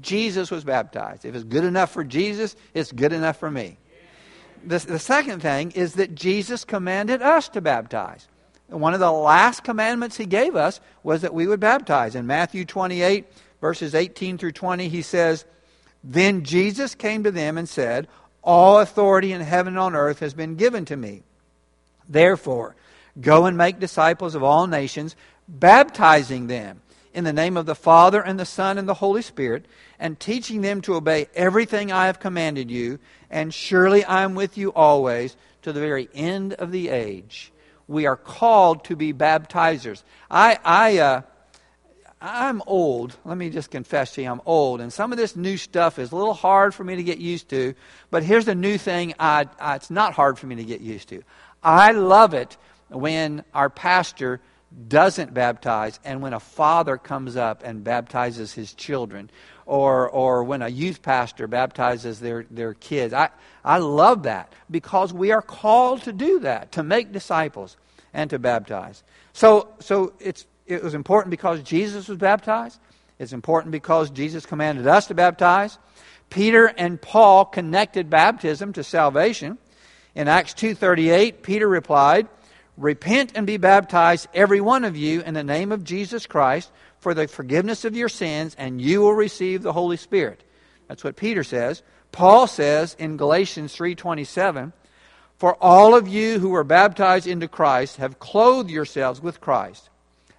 Jesus 0.00 0.50
was 0.50 0.62
baptized. 0.62 1.24
If 1.24 1.34
it's 1.34 1.44
good 1.44 1.64
enough 1.64 1.90
for 1.90 2.04
Jesus, 2.04 2.54
it's 2.72 2.92
good 2.92 3.12
enough 3.12 3.38
for 3.38 3.50
me. 3.50 3.78
The, 4.64 4.78
the 4.78 4.98
second 4.98 5.40
thing 5.40 5.72
is 5.72 5.94
that 5.94 6.14
Jesus 6.14 6.64
commanded 6.64 7.20
us 7.20 7.48
to 7.50 7.60
baptize. 7.60 8.28
One 8.68 8.92
of 8.92 9.00
the 9.00 9.10
last 9.10 9.64
commandments 9.64 10.16
he 10.16 10.26
gave 10.26 10.54
us 10.54 10.80
was 11.02 11.22
that 11.22 11.32
we 11.32 11.46
would 11.46 11.60
baptize. 11.60 12.14
In 12.14 12.26
Matthew 12.26 12.64
28, 12.64 13.26
verses 13.60 13.94
18 13.94 14.38
through 14.38 14.52
20, 14.52 14.88
he 14.88 15.02
says, 15.02 15.44
Then 16.04 16.44
Jesus 16.44 16.94
came 16.94 17.24
to 17.24 17.30
them 17.30 17.58
and 17.58 17.68
said, 17.68 18.08
All 18.42 18.80
authority 18.80 19.32
in 19.32 19.40
heaven 19.40 19.74
and 19.74 19.78
on 19.78 19.94
earth 19.94 20.20
has 20.20 20.34
been 20.34 20.56
given 20.56 20.84
to 20.86 20.96
me. 20.96 21.22
Therefore, 22.08 22.74
go 23.20 23.46
and 23.46 23.56
make 23.56 23.80
disciples 23.80 24.34
of 24.34 24.42
all 24.42 24.66
nations, 24.66 25.16
baptizing 25.48 26.46
them 26.46 26.80
in 27.12 27.24
the 27.24 27.32
name 27.32 27.56
of 27.56 27.66
the 27.66 27.74
Father 27.74 28.22
and 28.22 28.38
the 28.38 28.46
Son 28.46 28.78
and 28.78 28.88
the 28.88 28.94
Holy 28.94 29.22
Spirit, 29.22 29.66
and 29.98 30.18
teaching 30.20 30.60
them 30.60 30.80
to 30.82 30.94
obey 30.94 31.26
everything 31.34 31.90
I 31.90 32.06
have 32.06 32.20
commanded 32.20 32.70
you. 32.70 32.98
And 33.30 33.52
surely 33.52 34.04
I 34.04 34.22
am 34.22 34.34
with 34.34 34.56
you 34.56 34.72
always 34.72 35.36
to 35.62 35.72
the 35.72 35.80
very 35.80 36.08
end 36.14 36.54
of 36.54 36.70
the 36.70 36.88
age. 36.88 37.52
We 37.86 38.06
are 38.06 38.16
called 38.16 38.84
to 38.84 38.96
be 38.96 39.12
baptizers. 39.12 40.02
I, 40.30 40.58
I, 40.64 40.98
uh, 40.98 41.22
I'm 42.20 42.62
old. 42.66 43.16
Let 43.24 43.38
me 43.38 43.48
just 43.48 43.70
confess 43.70 44.14
to 44.14 44.22
you, 44.22 44.30
I'm 44.30 44.40
old. 44.44 44.80
And 44.80 44.92
some 44.92 45.12
of 45.12 45.18
this 45.18 45.36
new 45.36 45.56
stuff 45.56 45.98
is 45.98 46.10
a 46.10 46.16
little 46.16 46.34
hard 46.34 46.74
for 46.74 46.82
me 46.82 46.96
to 46.96 47.02
get 47.02 47.18
used 47.18 47.48
to. 47.50 47.74
But 48.10 48.24
here's 48.24 48.44
the 48.44 48.54
new 48.54 48.76
thing 48.76 49.14
I, 49.18 49.46
I, 49.60 49.76
it's 49.76 49.90
not 49.90 50.14
hard 50.14 50.38
for 50.38 50.46
me 50.46 50.56
to 50.56 50.64
get 50.64 50.80
used 50.80 51.10
to. 51.10 51.22
I 51.62 51.92
love 51.92 52.34
it 52.34 52.56
when 52.88 53.44
our 53.54 53.70
pastor 53.70 54.40
doesn't 54.88 55.32
baptize 55.32 55.98
and 56.04 56.20
when 56.20 56.32
a 56.32 56.40
father 56.40 56.96
comes 56.98 57.36
up 57.36 57.62
and 57.64 57.84
baptizes 57.84 58.52
his 58.52 58.74
children 58.74 59.30
or, 59.64 60.08
or 60.10 60.44
when 60.44 60.62
a 60.62 60.68
youth 60.68 61.02
pastor 61.02 61.46
baptizes 61.46 62.20
their, 62.20 62.46
their 62.50 62.74
kids. 62.74 63.14
I, 63.14 63.30
I 63.64 63.78
love 63.78 64.24
that 64.24 64.52
because 64.70 65.12
we 65.12 65.30
are 65.30 65.42
called 65.42 66.02
to 66.02 66.12
do 66.12 66.40
that, 66.40 66.72
to 66.72 66.82
make 66.82 67.12
disciples 67.12 67.76
and 68.12 68.28
to 68.30 68.38
baptize. 68.38 69.02
So, 69.32 69.68
so 69.78 70.14
it's 70.18 70.46
it 70.68 70.82
was 70.82 70.94
important 70.94 71.30
because 71.30 71.62
Jesus 71.62 72.08
was 72.08 72.18
baptized. 72.18 72.78
It's 73.18 73.32
important 73.32 73.72
because 73.72 74.10
Jesus 74.10 74.46
commanded 74.46 74.86
us 74.86 75.06
to 75.06 75.14
baptize. 75.14 75.78
Peter 76.30 76.66
and 76.66 77.00
Paul 77.00 77.46
connected 77.46 78.10
baptism 78.10 78.72
to 78.74 78.84
salvation. 78.84 79.58
In 80.14 80.28
Acts 80.28 80.54
2:38, 80.54 81.42
Peter 81.42 81.66
replied, 81.66 82.28
"Repent 82.76 83.32
and 83.34 83.46
be 83.46 83.56
baptized 83.56 84.28
every 84.34 84.60
one 84.60 84.84
of 84.84 84.96
you 84.96 85.22
in 85.22 85.34
the 85.34 85.42
name 85.42 85.72
of 85.72 85.84
Jesus 85.84 86.26
Christ 86.26 86.70
for 87.00 87.14
the 87.14 87.26
forgiveness 87.26 87.84
of 87.84 87.96
your 87.96 88.08
sins, 88.08 88.54
and 88.58 88.80
you 88.80 89.00
will 89.00 89.14
receive 89.14 89.62
the 89.62 89.72
Holy 89.72 89.96
Spirit. 89.96 90.44
That's 90.86 91.02
what 91.02 91.16
Peter 91.16 91.42
says. 91.42 91.82
Paul 92.12 92.46
says 92.46 92.94
in 92.98 93.16
Galatians 93.16 93.74
3:27, 93.74 94.72
"For 95.38 95.56
all 95.60 95.94
of 95.94 96.08
you 96.08 96.40
who 96.40 96.50
were 96.50 96.64
baptized 96.64 97.26
into 97.26 97.48
Christ 97.48 97.96
have 97.96 98.18
clothed 98.18 98.70
yourselves 98.70 99.22
with 99.22 99.40
Christ." 99.40 99.88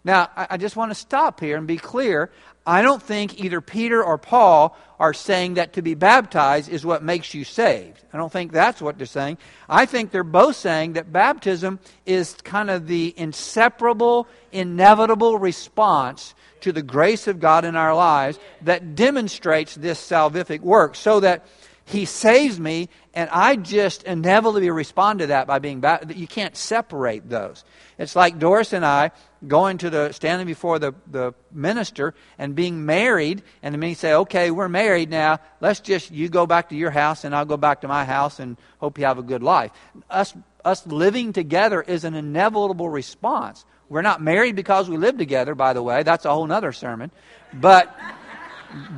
Now, 0.03 0.29
I 0.35 0.57
just 0.57 0.75
want 0.75 0.91
to 0.91 0.95
stop 0.95 1.39
here 1.39 1.57
and 1.57 1.67
be 1.67 1.77
clear. 1.77 2.31
I 2.65 2.81
don't 2.81 3.01
think 3.01 3.39
either 3.43 3.62
Peter 3.62 4.03
or 4.03 4.17
Paul 4.17 4.77
are 4.99 5.13
saying 5.13 5.55
that 5.55 5.73
to 5.73 5.81
be 5.81 5.93
baptized 5.93 6.69
is 6.69 6.85
what 6.85 7.03
makes 7.03 7.33
you 7.33 7.43
saved. 7.43 8.03
I 8.13 8.17
don't 8.17 8.31
think 8.31 8.51
that's 8.51 8.81
what 8.81 8.97
they're 8.97 9.07
saying. 9.07 9.38
I 9.67 9.85
think 9.85 10.12
they're 10.12 10.23
both 10.23 10.55
saying 10.55 10.93
that 10.93 11.12
baptism 11.12 11.79
is 12.05 12.33
kind 12.43 12.69
of 12.69 12.88
the 12.88 13.13
inseparable, 13.17 14.27
inevitable 14.51 15.38
response 15.38 16.35
to 16.62 16.71
the 16.71 16.81
grace 16.81 17.27
of 17.27 17.39
God 17.39 17.65
in 17.65 17.75
our 17.75 17.95
lives 17.95 18.38
that 18.62 18.95
demonstrates 18.95 19.75
this 19.75 19.99
salvific 19.99 20.59
work 20.59 20.95
so 20.95 21.21
that 21.21 21.45
he 21.89 22.06
saves 22.06 22.60
me, 22.60 22.88
and 23.15 23.30
I 23.32 23.56
just 23.56 24.04
inevitably 24.04 24.69
respond 24.69 25.19
to 25.19 25.28
that 25.28 25.47
by 25.47 25.58
being 25.58 25.80
baptized. 25.80 26.15
You 26.15 26.28
can't 26.28 26.56
separate 26.56 27.28
those. 27.28 27.63
It's 27.97 28.15
like 28.15 28.38
Doris 28.38 28.73
and 28.73 28.86
I 28.86 29.10
going 29.47 29.80
to 29.80 29.89
the 29.89 30.12
standing 30.12 30.45
before 30.45 30.78
the, 30.78 30.93
the 31.10 31.34
minister 31.52 32.13
and 32.38 32.54
being 32.54 32.86
married, 32.86 33.41
and 33.63 33.73
then 33.73 33.82
he 33.82 33.95
say, 33.95 34.13
"Okay, 34.13 34.52
we're 34.52 34.69
married 34.69 35.10
now. 35.10 35.39
Let's 35.62 35.80
just 35.80 36.12
you 36.12 36.30
go 36.30 36.45
back 36.45 36.69
to 36.69 36.75
your 36.75 36.91
house, 36.91 37.23
and 37.23 37.36
I'll 37.36 37.45
go 37.45 37.58
back 37.58 37.82
to 37.82 37.88
my 37.88 38.06
house, 38.06 38.39
and 38.39 38.58
hope 38.78 38.99
you 38.99 39.06
have 39.06 39.17
a 39.17 39.23
good 39.23 39.41
life." 39.41 39.71
Us 40.12 40.36
us 40.63 40.86
living 40.86 41.34
together 41.34 41.82
is 41.82 42.04
an 42.04 42.13
inevitable 42.13 42.89
response. 42.89 43.65
We're 43.89 44.04
not 44.04 44.21
married 44.21 44.56
because 44.56 44.88
we 44.88 44.97
live 44.97 45.17
together, 45.17 45.56
by 45.56 45.73
the 45.73 45.82
way. 45.82 46.04
That's 46.04 46.25
a 46.25 46.30
whole 46.32 46.52
other 46.52 46.71
sermon, 46.71 47.10
but 47.52 47.91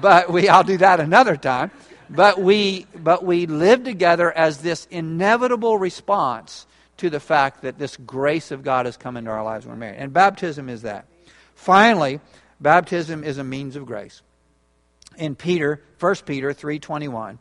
but 0.01 0.29
we 0.29 0.49
I'll 0.49 0.65
do 0.65 0.77
that 0.79 0.99
another 0.99 1.37
time 1.37 1.71
but 2.11 2.41
we 2.41 2.85
but 2.95 3.23
we 3.23 3.45
live 3.45 3.83
together 3.83 4.31
as 4.31 4.57
this 4.59 4.85
inevitable 4.91 5.77
response 5.77 6.65
to 6.97 7.09
the 7.09 7.19
fact 7.19 7.61
that 7.63 7.79
this 7.79 7.97
grace 7.97 8.51
of 8.51 8.63
God 8.63 8.85
has 8.85 8.97
come 8.97 9.17
into 9.17 9.31
our 9.31 9.43
lives 9.43 9.65
when 9.65 9.75
we're 9.75 9.79
married. 9.79 9.97
And 9.97 10.13
baptism 10.13 10.69
is 10.69 10.83
that. 10.83 11.05
Finally, 11.55 12.19
baptism 12.59 13.23
is 13.23 13.37
a 13.37 13.43
means 13.43 13.75
of 13.75 13.85
grace. 13.85 14.21
In 15.17 15.35
Peter, 15.35 15.81
1 15.99 16.25
Peter 16.25 16.53
3:21, 16.53 17.39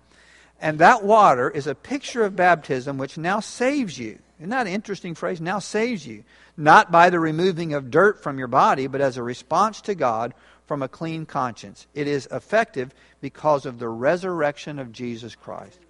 and 0.60 0.78
that 0.78 1.02
water 1.02 1.50
is 1.50 1.66
a 1.66 1.74
picture 1.74 2.24
of 2.24 2.36
baptism 2.36 2.96
which 2.96 3.18
now 3.18 3.40
saves 3.40 3.98
you. 3.98 4.18
Isn't 4.38 4.50
that 4.50 4.66
an 4.66 4.72
interesting 4.72 5.14
phrase? 5.14 5.40
Now 5.40 5.58
saves 5.58 6.06
you. 6.06 6.24
Not 6.56 6.90
by 6.90 7.10
the 7.10 7.20
removing 7.20 7.74
of 7.74 7.90
dirt 7.90 8.22
from 8.22 8.38
your 8.38 8.48
body, 8.48 8.86
but 8.86 9.00
as 9.00 9.16
a 9.16 9.22
response 9.22 9.80
to 9.82 9.94
God 9.94 10.32
from 10.70 10.82
a 10.84 10.88
clean 10.88 11.26
conscience. 11.26 11.88
It 11.94 12.06
is 12.06 12.28
effective 12.30 12.94
because 13.20 13.66
of 13.66 13.80
the 13.80 13.88
resurrection 13.88 14.78
of 14.78 14.92
Jesus 14.92 15.34
Christ. 15.34 15.80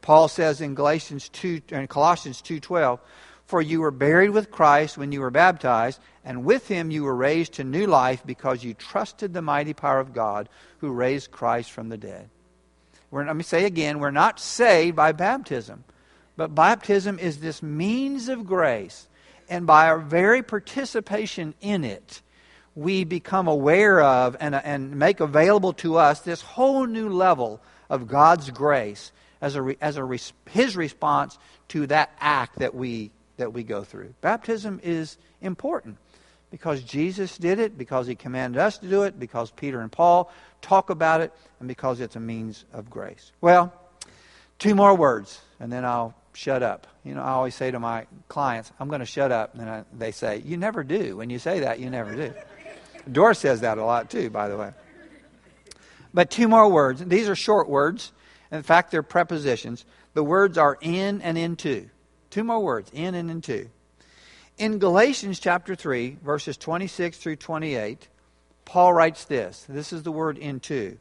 Paul 0.00 0.26
says 0.26 0.60
in 0.60 0.74
Galatians 0.74 1.28
2 1.28 1.62
and 1.70 1.88
Colossians 1.88 2.42
2:12, 2.42 2.98
"For 3.44 3.62
you 3.62 3.80
were 3.80 3.92
buried 3.92 4.30
with 4.30 4.50
Christ 4.50 4.98
when 4.98 5.12
you 5.12 5.20
were 5.20 5.30
baptized, 5.30 6.00
and 6.24 6.44
with 6.44 6.66
him 6.66 6.90
you 6.90 7.04
were 7.04 7.14
raised 7.14 7.52
to 7.52 7.62
new 7.62 7.86
life 7.86 8.24
because 8.26 8.64
you 8.64 8.74
trusted 8.74 9.32
the 9.32 9.42
mighty 9.42 9.72
power 9.72 10.00
of 10.00 10.12
God 10.12 10.48
who 10.78 10.90
raised 10.90 11.30
Christ 11.30 11.70
from 11.70 11.88
the 11.88 11.96
dead." 11.96 12.28
We're, 13.12 13.26
let 13.26 13.36
me 13.36 13.44
say 13.44 13.64
again, 13.64 14.00
we're 14.00 14.10
not 14.10 14.40
saved 14.40 14.96
by 14.96 15.12
baptism, 15.12 15.84
but 16.36 16.52
baptism 16.52 17.20
is 17.20 17.38
this 17.38 17.62
means 17.62 18.28
of 18.28 18.44
grace, 18.44 19.06
and 19.48 19.68
by 19.68 19.86
our 19.86 20.00
very 20.00 20.42
participation 20.42 21.54
in 21.60 21.84
it, 21.84 22.22
we 22.76 23.04
become 23.04 23.48
aware 23.48 24.00
of 24.00 24.36
and, 24.38 24.54
and 24.54 24.96
make 24.96 25.20
available 25.20 25.72
to 25.72 25.96
us 25.96 26.20
this 26.20 26.42
whole 26.42 26.86
new 26.86 27.08
level 27.08 27.60
of 27.88 28.06
God's 28.06 28.50
grace 28.50 29.12
as, 29.40 29.56
a, 29.56 29.74
as 29.80 29.96
a, 29.96 30.18
his 30.50 30.76
response 30.76 31.38
to 31.68 31.86
that 31.86 32.12
act 32.20 32.58
that 32.58 32.74
we, 32.74 33.10
that 33.38 33.52
we 33.52 33.64
go 33.64 33.82
through. 33.82 34.14
Baptism 34.20 34.80
is 34.82 35.16
important 35.40 35.96
because 36.50 36.82
Jesus 36.82 37.38
did 37.38 37.58
it, 37.58 37.78
because 37.78 38.06
he 38.06 38.14
commanded 38.14 38.60
us 38.60 38.78
to 38.78 38.88
do 38.88 39.02
it, 39.02 39.18
because 39.18 39.50
Peter 39.50 39.80
and 39.80 39.90
Paul 39.90 40.30
talk 40.60 40.90
about 40.90 41.22
it, 41.22 41.32
and 41.60 41.68
because 41.68 42.00
it's 42.00 42.14
a 42.14 42.20
means 42.20 42.66
of 42.72 42.90
grace. 42.90 43.32
Well, 43.40 43.72
two 44.58 44.74
more 44.74 44.94
words, 44.94 45.40
and 45.60 45.72
then 45.72 45.84
I'll 45.84 46.14
shut 46.34 46.62
up. 46.62 46.86
You 47.04 47.14
know, 47.14 47.22
I 47.22 47.30
always 47.30 47.54
say 47.54 47.70
to 47.70 47.80
my 47.80 48.06
clients, 48.28 48.70
I'm 48.78 48.88
going 48.88 49.00
to 49.00 49.06
shut 49.06 49.32
up. 49.32 49.54
And 49.54 49.68
I, 49.68 49.84
they 49.96 50.12
say, 50.12 50.42
You 50.44 50.56
never 50.56 50.84
do. 50.84 51.16
When 51.16 51.30
you 51.30 51.38
say 51.38 51.60
that, 51.60 51.80
you 51.80 51.88
never 51.88 52.14
do. 52.14 52.34
Doris 53.10 53.38
says 53.38 53.60
that 53.60 53.78
a 53.78 53.84
lot 53.84 54.10
too, 54.10 54.30
by 54.30 54.48
the 54.48 54.56
way. 54.56 54.72
But 56.12 56.30
two 56.30 56.48
more 56.48 56.68
words. 56.68 57.04
These 57.04 57.28
are 57.28 57.36
short 57.36 57.68
words. 57.68 58.12
In 58.50 58.62
fact, 58.62 58.90
they're 58.90 59.02
prepositions. 59.02 59.84
The 60.14 60.24
words 60.24 60.56
are 60.56 60.78
in 60.80 61.20
and 61.20 61.36
into. 61.36 61.90
Two 62.30 62.44
more 62.44 62.60
words, 62.60 62.90
in 62.92 63.14
and 63.14 63.30
into. 63.30 63.68
In 64.58 64.78
Galatians 64.78 65.38
chapter 65.38 65.74
3, 65.74 66.18
verses 66.24 66.56
26 66.56 67.18
through 67.18 67.36
28, 67.36 68.08
Paul 68.64 68.94
writes 68.94 69.24
this. 69.24 69.66
This 69.68 69.92
is 69.92 70.02
the 70.02 70.12
word 70.12 70.38
into. 70.38 70.98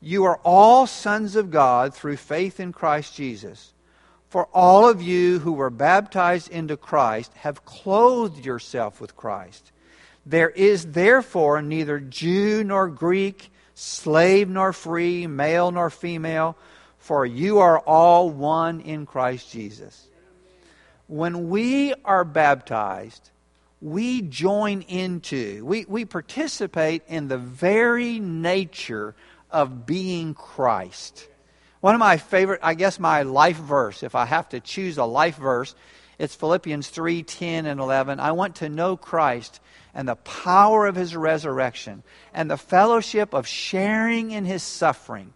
You 0.00 0.24
are 0.24 0.38
all 0.44 0.86
sons 0.86 1.36
of 1.36 1.50
God 1.50 1.94
through 1.94 2.18
faith 2.18 2.60
in 2.60 2.72
Christ 2.72 3.16
Jesus. 3.16 3.72
For 4.28 4.46
all 4.52 4.88
of 4.88 5.00
you 5.00 5.38
who 5.38 5.52
were 5.52 5.70
baptized 5.70 6.50
into 6.50 6.76
Christ 6.76 7.32
have 7.36 7.64
clothed 7.64 8.44
yourself 8.44 9.00
with 9.00 9.16
Christ. 9.16 9.72
There 10.26 10.50
is 10.50 10.86
therefore 10.86 11.62
neither 11.62 12.00
Jew 12.00 12.64
nor 12.64 12.88
Greek, 12.88 13.48
slave 13.74 14.48
nor 14.48 14.72
free, 14.72 15.28
male 15.28 15.70
nor 15.70 15.88
female, 15.88 16.56
for 16.98 17.24
you 17.24 17.60
are 17.60 17.78
all 17.78 18.28
one 18.28 18.80
in 18.80 19.06
Christ 19.06 19.52
Jesus. 19.52 20.08
When 21.06 21.48
we 21.48 21.94
are 22.04 22.24
baptized, 22.24 23.30
we 23.80 24.20
join 24.22 24.82
into, 24.82 25.64
we, 25.64 25.84
we 25.86 26.04
participate 26.04 27.02
in 27.06 27.28
the 27.28 27.38
very 27.38 28.18
nature 28.18 29.14
of 29.52 29.86
being 29.86 30.34
Christ. 30.34 31.28
One 31.80 31.94
of 31.94 32.00
my 32.00 32.16
favorite, 32.16 32.58
I 32.64 32.74
guess 32.74 32.98
my 32.98 33.22
life 33.22 33.58
verse, 33.58 34.02
if 34.02 34.16
I 34.16 34.24
have 34.24 34.48
to 34.48 34.58
choose 34.58 34.98
a 34.98 35.04
life 35.04 35.36
verse, 35.36 35.76
it's 36.18 36.34
Philippians 36.34 36.88
3 36.88 37.22
10 37.22 37.66
and 37.66 37.78
11. 37.78 38.18
I 38.18 38.32
want 38.32 38.56
to 38.56 38.68
know 38.68 38.96
Christ 38.96 39.60
and 39.96 40.06
the 40.06 40.16
power 40.16 40.86
of 40.86 40.94
his 40.94 41.16
resurrection 41.16 42.02
and 42.34 42.50
the 42.50 42.58
fellowship 42.58 43.32
of 43.32 43.48
sharing 43.48 44.30
in 44.30 44.44
his 44.44 44.62
suffering, 44.62 45.32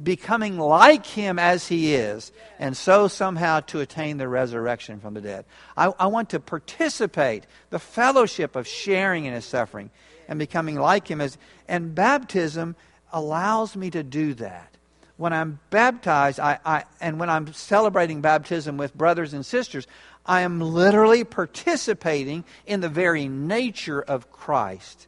becoming 0.00 0.56
like 0.56 1.04
him 1.04 1.36
as 1.36 1.66
he 1.66 1.94
is, 1.94 2.30
and 2.60 2.76
so 2.76 3.08
somehow 3.08 3.58
to 3.58 3.80
attain 3.80 4.16
the 4.16 4.28
resurrection 4.28 5.00
from 5.00 5.14
the 5.14 5.20
dead. 5.20 5.44
I, 5.76 5.92
I 5.98 6.06
want 6.06 6.30
to 6.30 6.38
participate 6.38 7.44
the 7.70 7.80
fellowship 7.80 8.54
of 8.54 8.68
sharing 8.68 9.24
in 9.24 9.34
his 9.34 9.44
suffering 9.44 9.90
and 10.28 10.38
becoming 10.38 10.76
like 10.76 11.08
him 11.08 11.20
as 11.20 11.36
and 11.66 11.92
baptism 11.92 12.76
allows 13.12 13.74
me 13.74 13.90
to 13.90 14.04
do 14.04 14.34
that 14.34 14.74
when 15.16 15.32
I'm 15.32 15.60
baptized, 15.70 16.40
I, 16.40 16.58
I, 16.64 16.84
and 17.00 17.20
when 17.20 17.30
I'm 17.30 17.52
celebrating 17.52 18.20
baptism 18.20 18.76
with 18.76 18.94
brothers 18.94 19.32
and 19.32 19.46
sisters, 19.46 19.86
I 20.26 20.42
am 20.42 20.60
literally 20.60 21.24
participating 21.24 22.44
in 22.66 22.80
the 22.80 22.88
very 22.88 23.28
nature 23.28 24.00
of 24.00 24.30
Christ. 24.32 25.06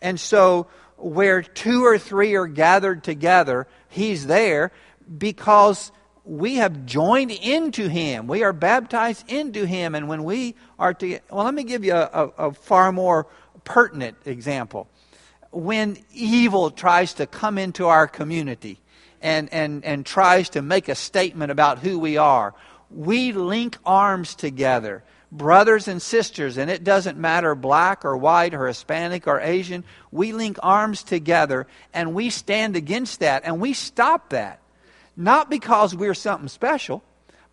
And 0.00 0.18
so, 0.18 0.66
where 0.96 1.42
two 1.42 1.84
or 1.84 1.98
three 1.98 2.34
are 2.34 2.46
gathered 2.46 3.04
together, 3.04 3.66
He's 3.88 4.26
there 4.26 4.72
because 5.18 5.92
we 6.24 6.56
have 6.56 6.86
joined 6.86 7.30
into 7.30 7.88
Him. 7.88 8.26
We 8.26 8.42
are 8.42 8.52
baptized 8.52 9.30
into 9.30 9.64
Him. 9.64 9.94
And 9.94 10.08
when 10.08 10.24
we 10.24 10.56
are 10.78 10.92
to, 10.94 11.20
well, 11.30 11.44
let 11.44 11.54
me 11.54 11.64
give 11.64 11.84
you 11.84 11.94
a, 11.94 12.10
a, 12.12 12.48
a 12.48 12.52
far 12.52 12.90
more 12.92 13.28
pertinent 13.64 14.16
example. 14.24 14.88
When 15.52 15.96
evil 16.12 16.70
tries 16.70 17.14
to 17.14 17.26
come 17.26 17.56
into 17.58 17.86
our 17.86 18.08
community 18.08 18.80
and, 19.22 19.52
and, 19.52 19.84
and 19.84 20.04
tries 20.04 20.50
to 20.50 20.62
make 20.62 20.88
a 20.88 20.94
statement 20.94 21.52
about 21.52 21.78
who 21.78 21.98
we 21.98 22.16
are, 22.16 22.54
we 22.90 23.32
link 23.32 23.76
arms 23.84 24.34
together, 24.34 25.02
brothers 25.32 25.88
and 25.88 26.00
sisters, 26.00 26.56
and 26.56 26.70
it 26.70 26.84
doesn't 26.84 27.18
matter 27.18 27.54
black 27.54 28.04
or 28.04 28.16
white 28.16 28.54
or 28.54 28.66
Hispanic 28.66 29.26
or 29.26 29.40
Asian. 29.40 29.84
We 30.12 30.32
link 30.32 30.58
arms 30.62 31.02
together 31.02 31.66
and 31.92 32.14
we 32.14 32.30
stand 32.30 32.76
against 32.76 33.20
that 33.20 33.42
and 33.44 33.60
we 33.60 33.72
stop 33.72 34.30
that. 34.30 34.60
Not 35.16 35.50
because 35.50 35.94
we're 35.94 36.14
something 36.14 36.48
special, 36.48 37.02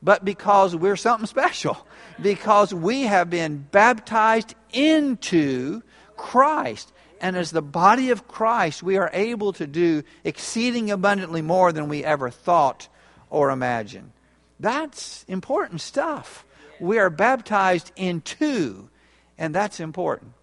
but 0.01 0.25
because 0.25 0.75
we're 0.75 0.97
something 0.97 1.27
special. 1.27 1.87
Because 2.21 2.73
we 2.73 3.03
have 3.03 3.29
been 3.29 3.65
baptized 3.71 4.53
into 4.71 5.81
Christ. 6.17 6.91
And 7.21 7.37
as 7.37 7.51
the 7.51 7.61
body 7.61 8.09
of 8.11 8.27
Christ, 8.27 8.83
we 8.83 8.97
are 8.97 9.09
able 9.13 9.53
to 9.53 9.65
do 9.65 10.03
exceeding 10.25 10.91
abundantly 10.91 11.41
more 11.41 11.71
than 11.71 11.87
we 11.87 12.03
ever 12.03 12.29
thought 12.29 12.89
or 13.29 13.49
imagined. 13.49 14.11
That's 14.59 15.23
important 15.27 15.81
stuff. 15.81 16.45
We 16.79 16.99
are 16.99 17.09
baptized 17.09 17.91
into, 17.95 18.89
and 19.37 19.53
that's 19.53 19.79
important. 19.79 20.33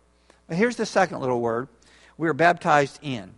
But 0.49 0.57
here's 0.57 0.77
the 0.77 0.87
second 0.87 1.21
little 1.21 1.41
word. 1.41 1.69
we're 2.17 2.35
baptized 2.35 2.99
in. 3.01 3.33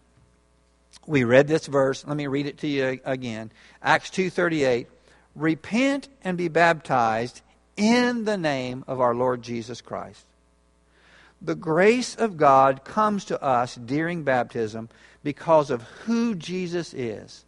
We 1.06 1.22
read 1.22 1.46
this 1.46 1.66
verse. 1.66 2.04
Let 2.06 2.16
me 2.16 2.26
read 2.26 2.46
it 2.46 2.58
to 2.58 2.66
you 2.66 3.00
again. 3.04 3.52
Acts 3.82 4.10
2:38. 4.10 4.88
Repent 5.34 6.08
and 6.24 6.36
be 6.36 6.48
baptized 6.48 7.42
in 7.76 8.24
the 8.24 8.36
name 8.36 8.84
of 8.86 9.00
our 9.00 9.14
Lord 9.14 9.42
Jesus 9.42 9.80
Christ. 9.80 10.24
The 11.40 11.54
grace 11.54 12.14
of 12.14 12.36
God 12.36 12.84
comes 12.84 13.24
to 13.26 13.42
us 13.42 13.74
during 13.74 14.22
baptism 14.22 14.88
because 15.24 15.70
of 15.70 15.82
who 16.04 16.34
Jesus 16.34 16.94
is 16.94 17.44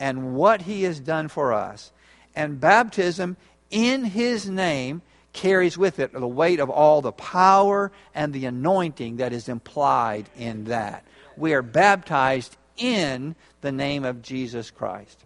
and 0.00 0.34
what 0.34 0.62
he 0.62 0.82
has 0.84 0.98
done 1.00 1.28
for 1.28 1.52
us. 1.52 1.92
And 2.38 2.60
baptism 2.60 3.36
in 3.68 4.04
his 4.04 4.48
name 4.48 5.02
carries 5.32 5.76
with 5.76 5.98
it 5.98 6.12
the 6.12 6.28
weight 6.28 6.60
of 6.60 6.70
all 6.70 7.02
the 7.02 7.10
power 7.10 7.90
and 8.14 8.32
the 8.32 8.46
anointing 8.46 9.16
that 9.16 9.32
is 9.32 9.48
implied 9.48 10.30
in 10.36 10.64
that. 10.66 11.04
We 11.36 11.52
are 11.54 11.62
baptized 11.62 12.56
in 12.76 13.34
the 13.60 13.72
name 13.72 14.04
of 14.04 14.22
Jesus 14.22 14.70
Christ. 14.70 15.24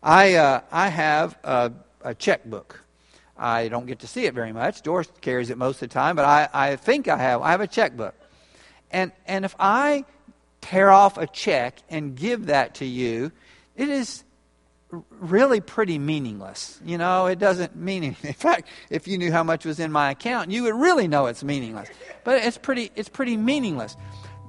I, 0.00 0.34
uh, 0.34 0.60
I 0.70 0.86
have 0.86 1.36
a, 1.42 1.72
a 2.02 2.14
checkbook. 2.14 2.80
I 3.36 3.66
don't 3.66 3.86
get 3.86 3.98
to 3.98 4.06
see 4.06 4.26
it 4.26 4.32
very 4.32 4.52
much. 4.52 4.82
Doris 4.82 5.08
carries 5.20 5.50
it 5.50 5.58
most 5.58 5.82
of 5.82 5.88
the 5.88 5.94
time, 5.94 6.14
but 6.14 6.26
I, 6.26 6.48
I 6.54 6.76
think 6.76 7.08
I 7.08 7.16
have. 7.16 7.42
I 7.42 7.50
have 7.50 7.60
a 7.60 7.66
checkbook. 7.66 8.14
And, 8.92 9.10
and 9.26 9.44
if 9.44 9.56
I 9.58 10.04
tear 10.60 10.92
off 10.92 11.18
a 11.18 11.26
check 11.26 11.78
and 11.90 12.14
give 12.14 12.46
that 12.46 12.76
to 12.76 12.84
you, 12.84 13.32
it 13.74 13.88
is 13.88 14.22
really 15.10 15.60
pretty 15.60 15.98
meaningless. 15.98 16.80
You 16.84 16.98
know, 16.98 17.26
it 17.26 17.38
doesn't 17.38 17.76
mean 17.76 18.04
anything. 18.04 18.28
In 18.28 18.34
fact, 18.34 18.68
if 18.90 19.08
you 19.08 19.18
knew 19.18 19.32
how 19.32 19.42
much 19.42 19.64
was 19.64 19.80
in 19.80 19.92
my 19.92 20.10
account, 20.10 20.50
you 20.50 20.64
would 20.64 20.74
really 20.74 21.08
know 21.08 21.26
it's 21.26 21.44
meaningless. 21.44 21.88
But 22.24 22.44
it's 22.44 22.58
pretty, 22.58 22.90
it's 22.94 23.08
pretty 23.08 23.36
meaningless. 23.36 23.96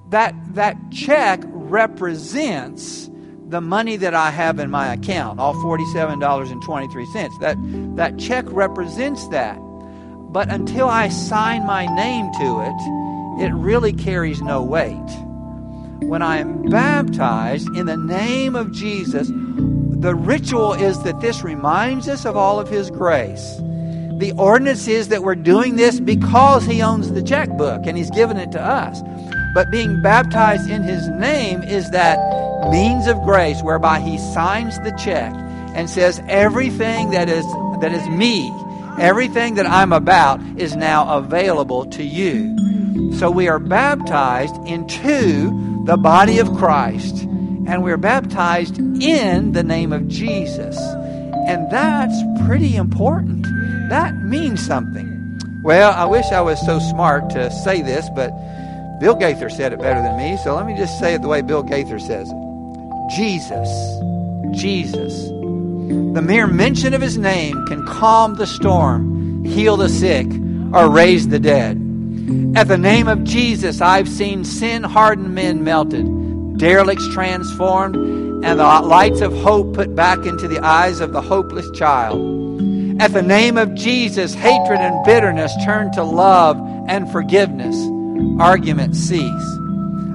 That, 0.10 0.33
that 0.55 0.77
check 0.91 1.41
represents 1.45 3.10
the 3.49 3.62
money 3.62 3.95
that 3.97 4.13
I 4.13 4.29
have 4.31 4.60
in 4.60 4.69
my 4.69 4.93
account, 4.93 5.39
all 5.39 5.53
$47.23. 5.55 7.39
That, 7.39 7.95
that 7.95 8.17
check 8.19 8.45
represents 8.49 9.27
that. 9.29 9.57
But 9.57 10.51
until 10.51 10.88
I 10.88 11.07
sign 11.10 11.65
my 11.65 11.86
name 11.86 12.31
to 12.33 12.62
it, 12.62 13.45
it 13.45 13.53
really 13.53 13.93
carries 13.93 14.41
no 14.41 14.62
weight. 14.63 15.26
When 16.01 16.21
I 16.21 16.38
am 16.38 16.69
baptized 16.69 17.67
in 17.75 17.86
the 17.86 17.97
name 17.97 18.55
of 18.55 18.71
Jesus, 18.71 19.27
the 19.29 20.15
ritual 20.15 20.73
is 20.73 21.01
that 21.03 21.21
this 21.21 21.43
reminds 21.43 22.07
us 22.07 22.25
of 22.25 22.38
all 22.38 22.60
of 22.60 22.69
His 22.69 22.89
grace. 22.89 23.57
The 24.19 24.33
ordinance 24.38 24.88
is 24.88 25.10
that 25.10 25.23
we're 25.23 25.36
doing 25.36 25.75
this 25.75 25.99
because 25.99 26.65
He 26.65 26.81
owns 26.81 27.12
the 27.12 27.21
checkbook 27.21 27.86
and 27.86 27.97
He's 27.97 28.12
given 28.12 28.38
it 28.38 28.51
to 28.51 28.62
us. 28.62 29.01
But 29.53 29.71
being 29.71 30.01
baptized 30.01 30.69
in 30.69 30.83
His 30.83 31.07
name 31.10 31.63
is 31.63 31.89
that 31.91 32.17
means 32.69 33.07
of 33.07 33.21
grace 33.21 33.62
whereby 33.62 33.99
he 33.99 34.17
signs 34.17 34.77
the 34.79 34.91
check 34.91 35.33
and 35.75 35.89
says 35.89 36.21
everything 36.27 37.12
that 37.12 37.29
is 37.29 37.45
that 37.79 37.93
is 37.93 38.07
me 38.10 38.51
everything 38.99 39.55
that 39.55 39.65
i'm 39.65 39.93
about 39.93 40.41
is 40.57 40.75
now 40.75 41.17
available 41.17 41.86
to 41.86 42.03
you 42.03 42.55
so 43.13 43.29
we 43.29 43.47
are 43.47 43.60
baptized 43.60 44.55
into 44.67 45.49
the 45.88 45.97
body 45.97 46.39
of 46.39 46.54
christ 46.56 47.23
and 47.23 47.84
we're 47.84 47.97
baptized 47.97 48.78
in 48.78 49.54
the 49.54 49.63
name 49.63 49.91
of 49.91 50.08
jesus 50.08 50.78
and 51.47 51.69
that's 51.71 52.45
pretty 52.45 52.76
important 52.76 53.43
that 53.89 54.15
means 54.23 54.63
something 54.65 55.39
well 55.63 55.91
i 55.93 56.06
wish 56.06 56.26
i 56.28 56.41
was 56.41 56.63
so 56.65 56.78
smart 56.78 57.30
to 57.30 57.50
say 57.50 57.82
this 57.82 58.08
but 58.15 58.30
bill 59.00 59.15
gaither 59.15 59.50
said 59.50 59.73
it 59.73 59.80
better 59.80 60.02
than 60.02 60.17
me 60.17 60.38
so 60.43 60.56
let 60.56 60.65
me 60.65 60.76
just 60.78 61.00
say 61.00 61.13
it 61.13 61.21
the 61.21 61.28
way 61.28 61.41
bill 61.41 61.63
gaither 61.63 62.00
says 62.00 62.30
it 62.30 62.47
Jesus. 63.08 63.69
Jesus. 64.52 65.28
The 65.30 66.21
mere 66.21 66.47
mention 66.47 66.93
of 66.93 67.02
his 67.02 67.17
name 67.17 67.65
can 67.67 67.86
calm 67.86 68.36
the 68.36 68.45
storm, 68.45 69.45
heal 69.45 69.78
the 69.78 69.89
sick, 69.89 70.28
or 70.73 70.89
raise 70.89 71.28
the 71.30 71.39
dead. 71.39 71.78
At 72.55 72.67
the 72.67 72.77
name 72.77 73.07
of 73.07 73.23
Jesus, 73.23 73.79
I've 73.79 74.09
seen 74.09 74.43
sin 74.43 74.83
hardened 74.83 75.33
men 75.33 75.63
melted, 75.63 76.57
derelicts 76.57 77.07
transformed, 77.13 77.95
and 77.95 78.59
the 78.59 78.63
lights 78.63 79.21
of 79.21 79.31
hope 79.31 79.73
put 79.73 79.95
back 79.95 80.25
into 80.25 80.49
the 80.49 80.59
eyes 80.59 80.99
of 80.99 81.13
the 81.13 81.21
hopeless 81.21 81.69
child. 81.71 82.19
At 82.99 83.13
the 83.13 83.21
name 83.21 83.57
of 83.57 83.75
Jesus, 83.75 84.33
hatred 84.33 84.79
and 84.79 85.05
bitterness 85.05 85.53
turn 85.63 85.91
to 85.93 86.03
love 86.03 86.59
and 86.89 87.09
forgiveness. 87.11 87.77
Arguments 88.41 88.99
cease. 88.99 89.57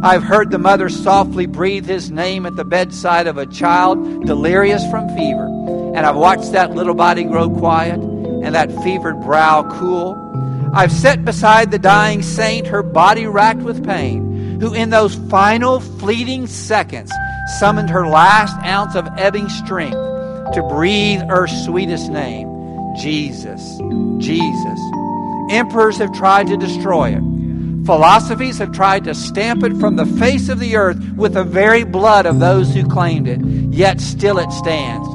I've 0.02 0.22
heard 0.22 0.50
the 0.50 0.58
mother 0.58 0.90
softly 0.90 1.46
breathe 1.46 1.86
his 1.86 2.10
name 2.10 2.44
at 2.44 2.56
the 2.56 2.64
bedside 2.64 3.26
of 3.26 3.38
a 3.38 3.46
child 3.46 4.26
delirious 4.26 4.84
from 4.90 5.08
fever. 5.16 5.46
And 5.94 6.00
I've 6.00 6.16
watched 6.16 6.52
that 6.52 6.72
little 6.72 6.94
body 6.94 7.24
grow 7.24 7.48
quiet 7.48 8.00
and 8.00 8.54
that 8.54 8.70
fevered 8.82 9.22
brow 9.22 9.62
cool. 9.78 10.18
I've 10.74 10.92
sat 10.92 11.24
beside 11.24 11.70
the 11.70 11.78
dying 11.78 12.22
saint, 12.22 12.66
her 12.66 12.82
body 12.82 13.26
racked 13.26 13.60
with 13.60 13.84
pain, 13.84 14.58
who 14.58 14.72
in 14.72 14.88
those 14.88 15.14
final 15.28 15.80
fleeting 15.80 16.46
seconds 16.46 17.12
summoned 17.58 17.90
her 17.90 18.06
last 18.06 18.56
ounce 18.64 18.94
of 18.94 19.06
ebbing 19.18 19.50
strength 19.50 19.92
to 20.54 20.66
breathe 20.70 21.20
earth's 21.28 21.66
sweetest 21.66 22.10
name 22.10 22.48
Jesus. 22.96 23.60
Jesus. 24.18 24.80
Emperors 25.50 25.98
have 25.98 26.12
tried 26.12 26.46
to 26.46 26.56
destroy 26.56 27.10
it. 27.10 27.22
Philosophies 27.84 28.58
have 28.58 28.72
tried 28.72 29.04
to 29.04 29.14
stamp 29.14 29.64
it 29.64 29.76
from 29.76 29.96
the 29.96 30.06
face 30.06 30.48
of 30.48 30.58
the 30.58 30.76
earth 30.76 30.98
with 31.16 31.34
the 31.34 31.44
very 31.44 31.84
blood 31.84 32.26
of 32.26 32.38
those 32.38 32.72
who 32.72 32.88
claimed 32.88 33.28
it, 33.28 33.40
yet 33.74 34.00
still 34.00 34.38
it 34.38 34.52
stands. 34.52 35.06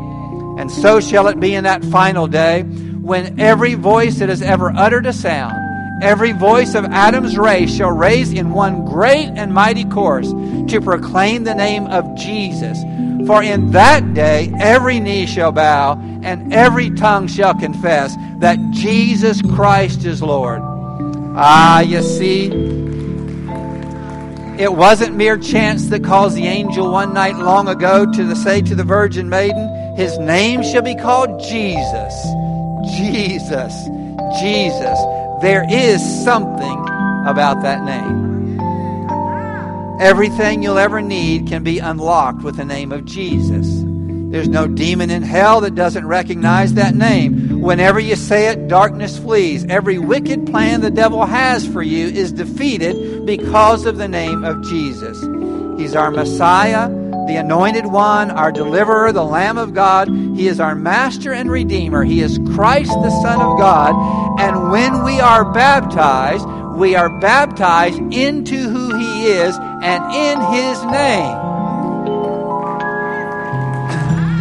And 0.60 0.72
so 0.72 1.00
shall 1.00 1.28
it 1.28 1.40
be 1.40 1.56
in 1.56 1.64
that 1.64 1.84
final 1.86 2.28
day 2.28 2.64
when 3.08 3.40
every 3.40 3.74
voice 3.74 4.20
that 4.20 4.28
has 4.28 4.42
ever 4.42 4.70
uttered 4.76 5.06
a 5.06 5.14
sound, 5.14 5.56
every 6.04 6.34
voice 6.34 6.76
of 6.76 6.84
Adam's 6.84 7.38
race 7.38 7.74
shall 7.74 7.92
raise 7.92 8.34
in 8.34 8.52
one 8.52 8.84
great 8.84 9.30
and 9.30 9.54
mighty 9.54 9.86
chorus 9.86 10.30
to 10.70 10.82
proclaim 10.82 11.46
the 11.46 11.56
name 11.56 11.88
of 11.88 12.04
Jesus. 12.18 12.78
For 13.26 13.42
in 13.42 13.72
that 13.72 14.14
day 14.14 14.52
every 14.60 15.00
knee 15.00 15.26
shall 15.26 15.54
bow 15.54 15.94
and 16.22 16.54
every 16.54 16.90
tongue 16.92 17.30
shall 17.30 17.56
confess 17.56 18.14
that 18.40 18.60
Jesus 18.72 19.42
Christ 19.42 20.04
is 20.04 20.22
Lord. 20.22 20.60
Ah, 21.40 21.80
you 21.80 22.02
see, 22.02 22.48
it 24.62 24.74
wasn't 24.74 25.16
mere 25.16 25.38
chance 25.38 25.88
that 25.88 26.04
caused 26.04 26.36
the 26.36 26.48
angel 26.48 26.92
one 26.92 27.14
night 27.14 27.38
long 27.38 27.70
ago 27.70 28.06
to 28.12 28.36
say 28.36 28.62
to 28.64 28.76
the 28.76 28.84
virgin 28.84 29.30
maiden, 29.30 29.96
His 29.96 30.18
name 30.20 30.62
shall 30.62 30.82
be 30.82 30.96
called 30.96 31.40
Jesus. 31.40 32.37
Jesus. 32.96 33.74
Jesus. 34.40 35.00
There 35.42 35.66
is 35.70 36.02
something 36.24 36.80
about 37.28 37.62
that 37.62 37.84
name. 37.84 38.60
Everything 40.00 40.62
you'll 40.62 40.78
ever 40.78 41.02
need 41.02 41.48
can 41.48 41.64
be 41.64 41.80
unlocked 41.80 42.44
with 42.44 42.58
the 42.58 42.66
name 42.66 42.92
of 42.92 43.06
Jesus. 43.06 43.68
There's 44.30 44.50
no 44.50 44.68
demon 44.68 45.10
in 45.10 45.24
hell 45.24 45.62
that 45.62 45.74
doesn't 45.74 46.06
recognize 46.06 46.74
that 46.74 46.94
name. 46.94 47.62
Whenever 47.62 48.00
you 48.00 48.16
say 48.16 48.50
it, 48.50 48.68
darkness 48.68 49.18
flees. 49.18 49.66
Every 49.70 49.98
wicked 49.98 50.46
plan 50.46 50.82
the 50.82 50.92
devil 50.92 51.26
has 51.26 51.66
for 51.66 51.82
you 51.82 52.08
is 52.08 52.34
defeated 52.34 53.26
because 53.26 53.86
of 53.86 53.98
the 53.98 54.08
name 54.08 54.44
of 54.44 54.62
Jesus. 54.64 55.18
He's 55.80 55.96
our 55.96 56.12
Messiah, 56.12 56.90
the 57.28 57.36
anointed 57.36 57.86
one, 57.86 58.32
our 58.32 58.52
deliverer, 58.52 59.12
the 59.12 59.24
Lamb 59.24 59.58
of 59.58 59.74
God. 59.74 60.08
He 60.08 60.48
is 60.48 60.60
our 60.60 60.76
master 60.76 61.34
and 61.34 61.52
redeemer. 61.52 62.04
He 62.04 62.22
is 62.22 62.40
Christ, 62.54 62.92
the 62.92 63.22
Son 63.22 63.42
of 63.42 63.60
God. 63.60 64.40
And 64.40 64.72
when 64.72 65.04
we 65.04 65.20
are 65.20 65.52
baptized, 65.52 66.48
we 66.78 66.96
are 66.96 67.10
baptized 67.20 68.00
into 68.14 68.70
who 68.70 68.98
he 68.98 69.28
is 69.28 69.58
and 69.58 70.04
in 70.14 70.40
his 70.54 70.84
name. 70.86 71.38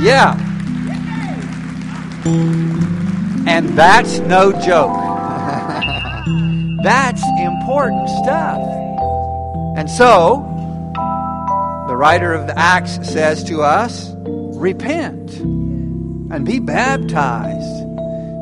Yeah. 0.05 0.37
And 3.47 3.69
that's 3.71 4.19
no 4.21 4.53
joke. 4.53 4.97
that's 6.83 7.23
important 7.41 8.09
stuff. 8.11 8.61
And 9.77 9.91
so, 9.91 10.56
the 11.97 12.01
writer 12.01 12.35
of 12.35 12.47
the 12.47 12.59
Acts 12.59 12.97
says 13.11 13.43
to 13.45 13.63
us, 13.63 14.13
repent 14.27 15.31
and 15.39 16.45
be 16.45 16.59
baptized 16.59 17.87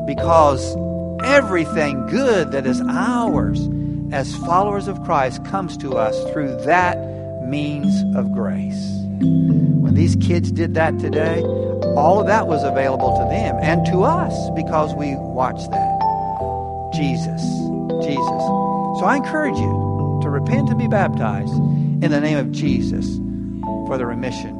because 0.05 0.75
everything 1.23 2.05
good 2.07 2.51
that 2.51 2.67
is 2.67 2.81
ours 2.81 3.69
as 4.11 4.35
followers 4.39 4.89
of 4.89 5.01
Christ 5.03 5.45
comes 5.45 5.77
to 5.77 5.95
us 5.95 6.21
through 6.33 6.53
that 6.65 6.97
means 7.47 7.95
of 8.17 8.29
grace. 8.33 8.91
When 9.21 9.95
these 9.95 10.17
kids 10.17 10.51
did 10.51 10.73
that 10.73 10.99
today, 10.99 11.41
all 11.95 12.19
of 12.19 12.27
that 12.27 12.47
was 12.47 12.61
available 12.61 13.17
to 13.17 13.23
them 13.29 13.55
and 13.61 13.85
to 13.85 14.03
us 14.03 14.49
because 14.49 14.93
we 14.95 15.15
watched 15.15 15.71
that. 15.71 16.91
Jesus, 16.93 17.41
Jesus. 18.03 18.41
So 18.99 19.05
I 19.05 19.15
encourage 19.15 19.55
you 19.55 20.19
to 20.23 20.29
repent 20.29 20.67
and 20.67 20.77
be 20.77 20.89
baptized 20.89 21.53
in 21.53 22.03
in 22.03 22.11
the 22.11 22.19
name 22.19 22.37
of 22.37 22.51
Jesus 22.51 23.17
for 23.85 23.97
the 23.97 24.05
remission. 24.05 24.54